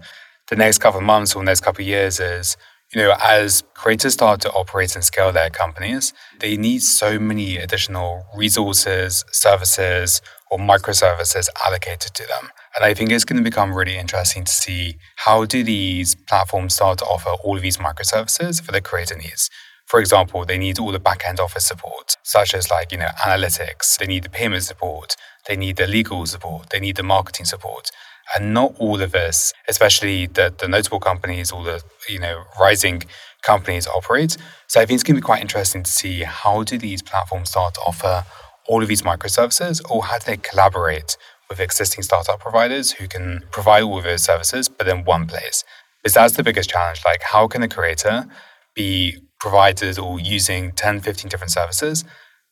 the 0.50 0.56
next 0.56 0.78
couple 0.80 1.00
of 1.00 1.06
months 1.06 1.36
or 1.36 1.44
next 1.44 1.62
couple 1.62 1.82
of 1.82 1.88
years 1.88 2.20
is, 2.20 2.58
you 2.94 3.02
know, 3.02 3.14
as 3.22 3.64
creators 3.74 4.14
start 4.14 4.40
to 4.42 4.52
operate 4.52 4.96
and 4.96 5.04
scale 5.04 5.32
their 5.34 5.50
companies, 5.50 6.14
they 6.40 6.56
need 6.56 6.82
so 6.82 7.20
many 7.20 7.58
additional 7.58 8.26
resources, 8.36 9.26
services, 9.32 10.22
or 10.50 10.58
microservices 10.58 11.50
allocated 11.66 12.14
to 12.14 12.26
them. 12.26 12.50
And 12.76 12.86
I 12.86 12.94
think 12.94 13.12
it's 13.12 13.26
going 13.26 13.38
to 13.38 13.44
become 13.44 13.74
really 13.74 13.98
interesting 13.98 14.46
to 14.46 14.52
see 14.52 14.98
how 15.18 15.44
do 15.44 15.64
these 15.64 16.16
platforms 16.16 16.76
start 16.76 17.00
to 17.00 17.06
offer 17.06 17.32
all 17.44 17.58
of 17.58 17.62
these 17.62 17.78
microservices 17.78 18.62
for 18.62 18.72
the 18.72 18.80
creator 18.80 19.18
needs. 19.18 19.50
For 19.86 20.00
example, 20.00 20.46
they 20.46 20.58
need 20.58 20.80
all 20.80 20.92
the 20.92 21.00
back-end 21.00 21.40
office 21.40 21.66
support, 21.66 22.18
such 22.24 22.54
as 22.54 22.70
like, 22.70 22.92
you 22.92 22.98
know, 22.98 23.10
analytics. 23.26 23.98
They 23.98 24.06
need 24.06 24.24
the 24.24 24.30
payment 24.30 24.64
support. 24.64 25.16
They 25.48 25.56
need 25.56 25.78
the 25.78 25.88
legal 25.88 26.26
support. 26.26 26.70
They 26.70 26.80
need 26.80 26.98
the 26.98 27.04
marketing 27.04 27.46
support. 27.46 27.90
And 28.36 28.54
not 28.54 28.76
all 28.78 29.02
of 29.02 29.16
us, 29.16 29.54
especially 29.68 30.26
the, 30.28 30.54
the 30.58 30.68
notable 30.68 31.00
companies 31.00 31.52
or 31.52 31.64
the 31.64 31.82
you 32.10 32.20
know 32.20 32.44
rising 32.60 33.04
companies 33.42 33.88
operate. 33.88 34.38
So 34.68 34.82
I 34.82 34.86
think 34.86 34.98
it's 34.98 35.04
going 35.04 35.16
to 35.16 35.22
be 35.22 35.26
quite 35.26 35.42
interesting 35.42 35.84
to 35.84 35.92
see 35.92 36.24
how 36.24 36.64
do 36.64 36.78
these 36.78 37.02
platforms 37.02 37.50
start 37.50 37.76
to 37.76 37.82
offer 37.82 38.26
all 38.68 38.82
of 38.82 38.88
these 38.90 39.02
microservices 39.02 39.82
or 39.90 40.04
how 40.06 40.18
do 40.20 40.26
they 40.26 40.38
collaborate 40.38 41.18
with 41.50 41.60
existing 41.60 42.04
startup 42.04 42.40
providers 42.40 42.92
who 42.94 43.08
can 43.08 43.44
provide 43.52 43.84
all 43.84 43.98
of 43.98 44.04
those 44.04 44.24
services, 44.24 44.68
but 44.68 44.88
in 44.88 45.04
one 45.06 45.28
place. 45.28 45.64
Because 46.04 46.14
that's 46.14 46.36
the 46.36 46.44
biggest 46.44 46.70
challenge. 46.70 47.02
Like, 47.06 47.22
how 47.22 47.48
can 47.48 47.64
a 47.64 47.68
creator 47.68 48.26
be 48.76 49.18
provided 49.40 49.98
or 49.98 50.20
using 50.20 50.72
10, 50.74 51.02
15 51.02 51.30
different 51.30 51.52
services 51.52 52.04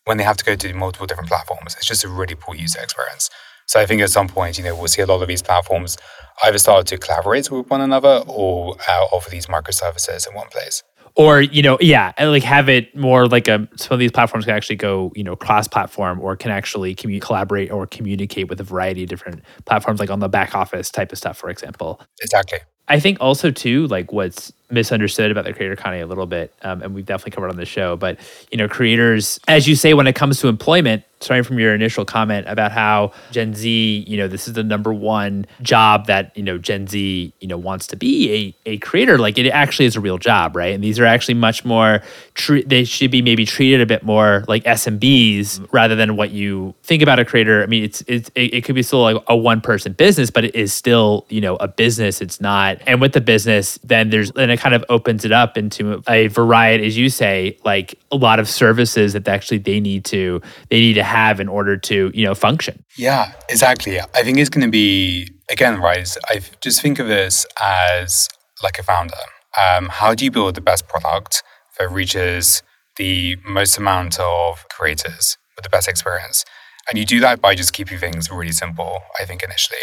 when 0.05 0.17
they 0.17 0.23
have 0.23 0.37
to 0.37 0.45
go 0.45 0.55
to 0.55 0.73
multiple 0.73 1.07
different 1.07 1.29
platforms? 1.29 1.75
It's 1.75 1.85
just 1.85 2.03
a 2.03 2.09
really 2.09 2.35
poor 2.35 2.55
user 2.55 2.79
experience. 2.81 3.29
So 3.67 3.79
I 3.79 3.85
think 3.85 4.01
at 4.01 4.09
some 4.09 4.27
point, 4.27 4.57
you 4.57 4.63
know, 4.63 4.75
we'll 4.75 4.87
see 4.87 5.01
a 5.01 5.05
lot 5.05 5.21
of 5.21 5.27
these 5.27 5.41
platforms 5.41 5.97
either 6.43 6.57
start 6.57 6.87
to 6.87 6.97
collaborate 6.97 7.49
with 7.49 7.69
one 7.69 7.81
another 7.81 8.23
or 8.27 8.75
uh, 8.87 9.05
offer 9.11 9.29
these 9.29 9.47
microservices 9.47 10.27
in 10.27 10.35
one 10.35 10.47
place. 10.49 10.83
Or 11.17 11.39
you 11.39 11.63
know, 11.63 11.77
yeah, 11.79 12.11
like 12.19 12.43
have 12.43 12.67
it 12.67 12.93
more 12.93 13.25
like 13.27 13.47
a 13.47 13.69
some 13.77 13.95
of 13.95 13.99
these 13.99 14.11
platforms 14.11 14.43
can 14.43 14.53
actually 14.53 14.75
go 14.75 15.13
you 15.15 15.23
know 15.23 15.37
cross-platform 15.37 16.19
or 16.19 16.35
can 16.35 16.51
actually 16.51 16.93
commu- 16.93 17.21
collaborate 17.21 17.71
or 17.71 17.87
communicate 17.87 18.49
with 18.49 18.59
a 18.59 18.65
variety 18.65 19.03
of 19.03 19.09
different 19.09 19.41
platforms, 19.65 20.01
like 20.01 20.09
on 20.09 20.19
the 20.19 20.27
back 20.27 20.53
office 20.53 20.89
type 20.89 21.13
of 21.13 21.17
stuff, 21.17 21.37
for 21.37 21.49
example. 21.49 22.01
Exactly. 22.21 22.59
I 22.87 22.99
think 22.99 23.17
also 23.19 23.51
too, 23.51 23.87
like 23.87 24.11
what's 24.11 24.51
misunderstood 24.69 25.31
about 25.31 25.45
the 25.45 25.53
creator 25.53 25.73
economy 25.73 26.01
a 26.01 26.07
little 26.07 26.25
bit, 26.25 26.53
um, 26.63 26.81
and 26.81 26.93
we've 26.93 27.05
definitely 27.05 27.31
covered 27.31 27.49
on 27.49 27.57
the 27.57 27.65
show. 27.65 27.95
But 27.95 28.19
you 28.51 28.57
know, 28.57 28.67
creators, 28.67 29.39
as 29.47 29.67
you 29.67 29.75
say, 29.75 29.93
when 29.93 30.07
it 30.07 30.15
comes 30.15 30.39
to 30.41 30.47
employment, 30.47 31.03
starting 31.21 31.43
from 31.43 31.57
your 31.57 31.73
initial 31.73 32.05
comment 32.05 32.47
about 32.47 32.71
how 32.71 33.11
Gen 33.31 33.53
Z, 33.53 34.05
you 34.07 34.17
know, 34.17 34.27
this 34.27 34.47
is 34.47 34.53
the 34.53 34.63
number 34.63 34.93
one 34.93 35.45
job 35.61 36.07
that 36.07 36.35
you 36.35 36.43
know 36.43 36.57
Gen 36.57 36.87
Z, 36.87 37.33
you 37.39 37.47
know, 37.47 37.57
wants 37.57 37.87
to 37.87 37.95
be 37.95 38.55
a, 38.65 38.71
a 38.71 38.77
creator. 38.79 39.17
Like 39.17 39.37
it 39.37 39.49
actually 39.49 39.85
is 39.85 39.95
a 39.95 39.99
real 40.01 40.17
job, 40.17 40.55
right? 40.55 40.73
And 40.73 40.83
these 40.83 40.99
are 40.99 41.05
actually 41.05 41.35
much 41.35 41.65
more. 41.65 42.01
Tre- 42.33 42.63
they 42.63 42.83
should 42.83 43.11
be 43.11 43.21
maybe 43.21 43.45
treated 43.45 43.81
a 43.81 43.85
bit 43.85 44.03
more 44.03 44.43
like 44.47 44.63
SMBs 44.63 45.67
rather 45.71 45.95
than 45.95 46.17
what 46.17 46.31
you 46.31 46.73
think 46.83 47.01
about 47.01 47.19
a 47.19 47.25
creator. 47.25 47.63
I 47.63 47.65
mean, 47.65 47.83
it's, 47.83 48.03
it's 48.07 48.29
it, 48.35 48.53
it 48.53 48.63
could 48.63 48.75
be 48.75 48.83
still 48.83 49.01
like 49.01 49.17
a 49.27 49.35
one 49.35 49.61
person 49.61 49.93
business, 49.93 50.29
but 50.29 50.43
it 50.43 50.55
is 50.55 50.73
still 50.73 51.25
you 51.29 51.41
know 51.41 51.55
a 51.57 51.67
business. 51.67 52.21
It's 52.21 52.41
not. 52.41 52.74
And 52.85 53.01
with 53.01 53.13
the 53.13 53.21
business, 53.21 53.77
then 53.83 54.09
there's 54.09 54.31
then 54.31 54.49
it 54.49 54.59
kind 54.59 54.75
of 54.75 54.83
opens 54.89 55.25
it 55.25 55.31
up 55.31 55.57
into 55.57 56.01
a 56.07 56.27
variety, 56.27 56.85
as 56.85 56.97
you 56.97 57.09
say, 57.09 57.57
like 57.63 57.97
a 58.11 58.15
lot 58.15 58.39
of 58.39 58.49
services 58.49 59.13
that 59.13 59.27
actually 59.27 59.59
they 59.59 59.79
need 59.79 60.05
to 60.05 60.41
they 60.69 60.79
need 60.79 60.93
to 60.93 61.03
have 61.03 61.39
in 61.39 61.47
order 61.47 61.77
to 61.77 62.11
you 62.13 62.25
know 62.25 62.35
function. 62.35 62.83
Yeah, 62.97 63.33
exactly. 63.49 63.99
I 63.99 64.23
think 64.23 64.37
it's 64.37 64.49
going 64.49 64.65
to 64.65 64.71
be 64.71 65.29
again, 65.49 65.79
right? 65.79 66.07
I 66.29 66.41
just 66.61 66.81
think 66.81 66.99
of 66.99 67.07
this 67.07 67.45
as 67.61 68.27
like 68.63 68.79
a 68.79 68.83
founder. 68.83 69.15
Um, 69.61 69.89
how 69.89 70.13
do 70.13 70.25
you 70.25 70.31
build 70.31 70.55
the 70.55 70.61
best 70.61 70.87
product 70.87 71.43
that 71.79 71.89
reaches 71.89 72.61
the 72.97 73.37
most 73.47 73.77
amount 73.77 74.19
of 74.19 74.65
creators 74.69 75.37
with 75.55 75.63
the 75.63 75.69
best 75.69 75.87
experience? 75.87 76.45
And 76.89 76.99
you 76.99 77.05
do 77.05 77.19
that 77.21 77.41
by 77.41 77.55
just 77.55 77.73
keeping 77.73 77.97
things 77.97 78.29
really 78.29 78.51
simple, 78.51 79.01
I 79.19 79.25
think, 79.25 79.41
initially 79.43 79.79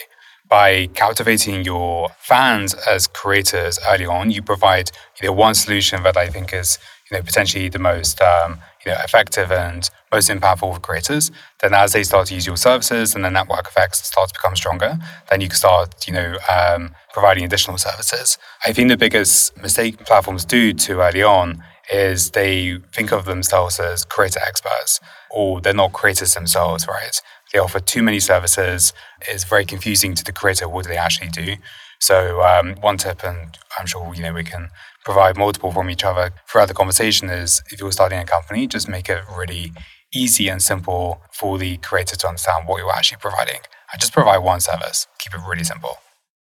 by 0.53 0.87
captivating 0.89 1.65
your 1.65 2.11
fans 2.19 2.75
as 2.75 3.07
creators 3.07 3.79
early 3.89 4.05
on, 4.05 4.31
you 4.31 4.43
provide 4.43 4.91
you 5.19 5.27
know 5.27 5.33
one 5.33 5.55
solution 5.55 6.03
that 6.03 6.15
I 6.19 6.29
think 6.29 6.53
is 6.53 6.79
you 7.11 7.17
know 7.17 7.23
potentially 7.23 7.71
the 7.71 7.79
most 7.79 8.21
um, 8.21 8.59
you 8.85 8.93
know 8.93 8.99
effective 9.03 9.51
and 9.51 9.89
most 10.13 10.29
impactful 10.29 10.75
for 10.75 10.79
creators. 10.79 11.31
Then 11.63 11.73
as 11.73 11.95
they 11.95 12.03
start 12.03 12.27
to 12.27 12.35
use 12.35 12.47
your 12.47 12.59
services 12.59 13.15
and 13.15 13.25
the 13.25 13.31
network 13.31 13.67
effects 13.67 14.07
start 14.07 14.29
to 14.29 14.35
become 14.35 14.55
stronger, 14.55 14.99
then 15.31 15.41
you 15.41 15.49
can 15.49 15.57
start 15.57 16.07
you 16.07 16.13
know 16.13 16.37
um, 16.55 16.95
providing 17.15 17.45
additional 17.45 17.79
services. 17.79 18.37
I 18.67 18.75
think 18.75 18.91
the 18.91 18.99
biggest 18.99 19.57
mistake 19.57 20.05
platforms 20.05 20.45
do 20.45 20.75
too 20.75 21.01
early 21.01 21.23
on 21.23 21.65
is 21.91 22.33
they 22.33 22.77
think 22.93 23.11
of 23.11 23.25
themselves 23.25 23.81
as 23.81 24.05
creator 24.05 24.41
experts 24.47 25.01
or 25.31 25.63
they're 25.63 25.73
not 25.73 25.93
creators 25.95 26.35
themselves, 26.35 26.87
right? 26.87 27.23
They 27.53 27.59
offer 27.59 27.81
too 27.81 28.03
many 28.03 28.21
services. 28.21 28.93
It's 29.29 29.45
very 29.45 29.65
confusing 29.65 30.15
to 30.15 30.25
the 30.25 30.33
creator. 30.33 30.69
What 30.69 30.85
do 30.85 30.89
they 30.91 30.97
actually 30.97 31.29
do? 31.29 31.57
So 32.01 32.43
um, 32.43 32.75
one 32.81 32.97
tip, 32.97 33.23
and 33.25 33.57
I'm 33.79 33.87
sure 33.87 34.13
you 34.15 34.23
know 34.23 34.33
we 34.33 34.43
can 34.43 34.71
provide 35.05 35.37
multiple 35.37 35.71
from 35.71 35.91
each 35.91 36.03
other 36.03 36.31
throughout 36.49 36.69
the 36.69 36.75
conversation, 36.75 37.29
is 37.29 37.63
if 37.71 37.79
you're 37.81 37.93
starting 37.93 38.19
a 38.19 38.25
company, 38.25 38.67
just 38.67 38.89
make 38.89 39.09
it 39.09 39.23
really 39.37 39.73
easy 40.15 40.49
and 40.49 40.61
simple 40.63 41.23
for 41.33 41.59
the 41.59 41.77
creator 41.79 42.17
to 42.17 42.29
understand 42.29 42.67
what 42.67 42.79
you're 42.79 42.93
actually 42.93 43.19
providing, 43.19 43.61
and 43.93 44.01
just 44.01 44.13
provide 44.13 44.39
one 44.39 44.61
service. 44.61 45.07
Keep 45.19 45.35
it 45.35 45.41
really 45.49 45.65
simple. 45.65 45.99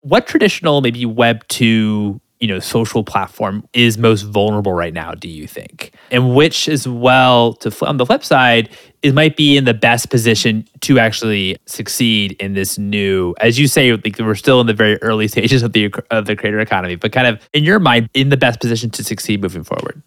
What 0.02 0.26
traditional, 0.26 0.80
maybe 0.82 1.04
Web 1.06 1.48
two 1.48 2.20
you 2.40 2.48
know 2.48 2.58
social 2.58 3.02
platform 3.02 3.66
is 3.72 3.96
most 3.98 4.22
vulnerable 4.22 4.72
right 4.72 4.92
now 4.92 5.12
do 5.12 5.28
you 5.28 5.46
think? 5.46 5.92
And 6.10 6.34
which 6.34 6.68
as 6.68 6.86
well 6.86 7.54
to 7.54 7.86
on 7.86 7.96
the 7.96 8.06
flip 8.06 8.24
side 8.24 8.68
it 9.02 9.14
might 9.14 9.36
be 9.36 9.56
in 9.56 9.64
the 9.64 9.74
best 9.74 10.10
position 10.10 10.66
to 10.80 10.98
actually 10.98 11.56
succeed 11.66 12.32
in 12.40 12.54
this 12.54 12.78
new 12.78 13.34
as 13.40 13.58
you 13.58 13.68
say 13.68 13.92
like 13.92 14.18
we're 14.18 14.34
still 14.34 14.60
in 14.60 14.66
the 14.66 14.74
very 14.74 15.00
early 15.02 15.28
stages 15.34 15.62
of 15.62 15.72
the 15.72 15.92
of 16.10 16.26
the 16.26 16.36
creator 16.36 16.60
economy 16.60 16.96
but 16.96 17.12
kind 17.12 17.26
of 17.26 17.48
in 17.52 17.64
your 17.64 17.78
mind 17.78 18.08
in 18.14 18.28
the 18.28 18.36
best 18.36 18.60
position 18.60 18.90
to 18.90 19.04
succeed 19.04 19.40
moving 19.40 19.64
forward? 19.64 20.02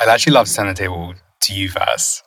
I'd 0.00 0.08
actually 0.08 0.32
love 0.32 0.46
to 0.46 0.52
send 0.52 0.68
the 0.68 0.74
table 0.74 1.14
to 1.42 1.54
you 1.54 1.68
first. 1.68 2.22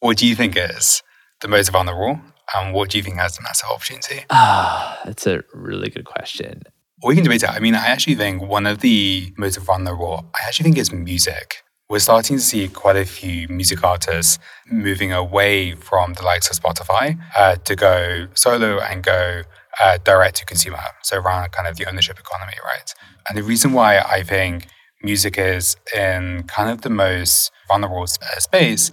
What 0.00 0.16
do 0.16 0.26
you 0.26 0.34
think 0.34 0.56
is 0.56 1.02
the 1.40 1.48
most 1.48 1.70
vulnerable 1.70 2.20
and 2.54 2.72
what 2.72 2.90
do 2.90 2.98
you 2.98 3.04
think 3.04 3.16
has 3.18 3.36
the 3.36 3.42
massive 3.42 3.68
opportunity? 3.70 4.24
Ah 4.30 5.00
that's 5.04 5.26
a 5.26 5.42
really 5.54 5.90
good 5.90 6.04
question 6.04 6.62
we 7.04 7.14
can 7.14 7.24
debate 7.24 7.42
it. 7.42 7.50
I 7.50 7.60
mean, 7.60 7.74
I 7.74 7.86
actually 7.86 8.16
think 8.16 8.42
one 8.42 8.66
of 8.66 8.80
the 8.80 9.32
most 9.36 9.56
vulnerable, 9.58 10.24
I 10.34 10.46
actually 10.46 10.64
think 10.64 10.78
is 10.78 10.92
music. 10.92 11.62
We're 11.88 12.00
starting 12.00 12.36
to 12.36 12.42
see 12.42 12.68
quite 12.68 12.96
a 12.96 13.06
few 13.06 13.48
music 13.48 13.82
artists 13.82 14.38
moving 14.70 15.12
away 15.12 15.74
from 15.74 16.14
the 16.14 16.22
likes 16.22 16.50
of 16.50 16.62
Spotify 16.62 17.18
uh, 17.36 17.56
to 17.56 17.76
go 17.76 18.28
solo 18.34 18.78
and 18.80 19.02
go 19.02 19.42
uh, 19.82 19.98
direct 20.04 20.36
to 20.36 20.44
consumer. 20.44 20.80
So 21.02 21.18
around 21.18 21.50
kind 21.52 21.66
of 21.66 21.76
the 21.76 21.88
ownership 21.88 22.18
economy, 22.18 22.58
right? 22.64 22.92
And 23.28 23.38
the 23.38 23.42
reason 23.42 23.72
why 23.72 24.00
I 24.00 24.22
think 24.22 24.66
music 25.02 25.38
is 25.38 25.76
in 25.96 26.42
kind 26.44 26.68
of 26.68 26.82
the 26.82 26.90
most 26.90 27.52
vulnerable 27.68 28.06
space 28.06 28.90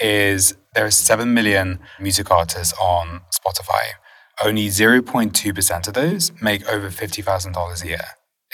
is 0.00 0.54
there 0.74 0.86
are 0.86 0.90
7 0.90 1.34
million 1.34 1.80
music 1.98 2.30
artists 2.30 2.72
on 2.80 3.22
Spotify 3.34 3.94
only 4.44 4.68
0.2% 4.68 5.88
of 5.88 5.94
those 5.94 6.32
make 6.40 6.66
over 6.68 6.88
$50,000 6.88 7.82
a 7.82 7.86
year 7.86 8.00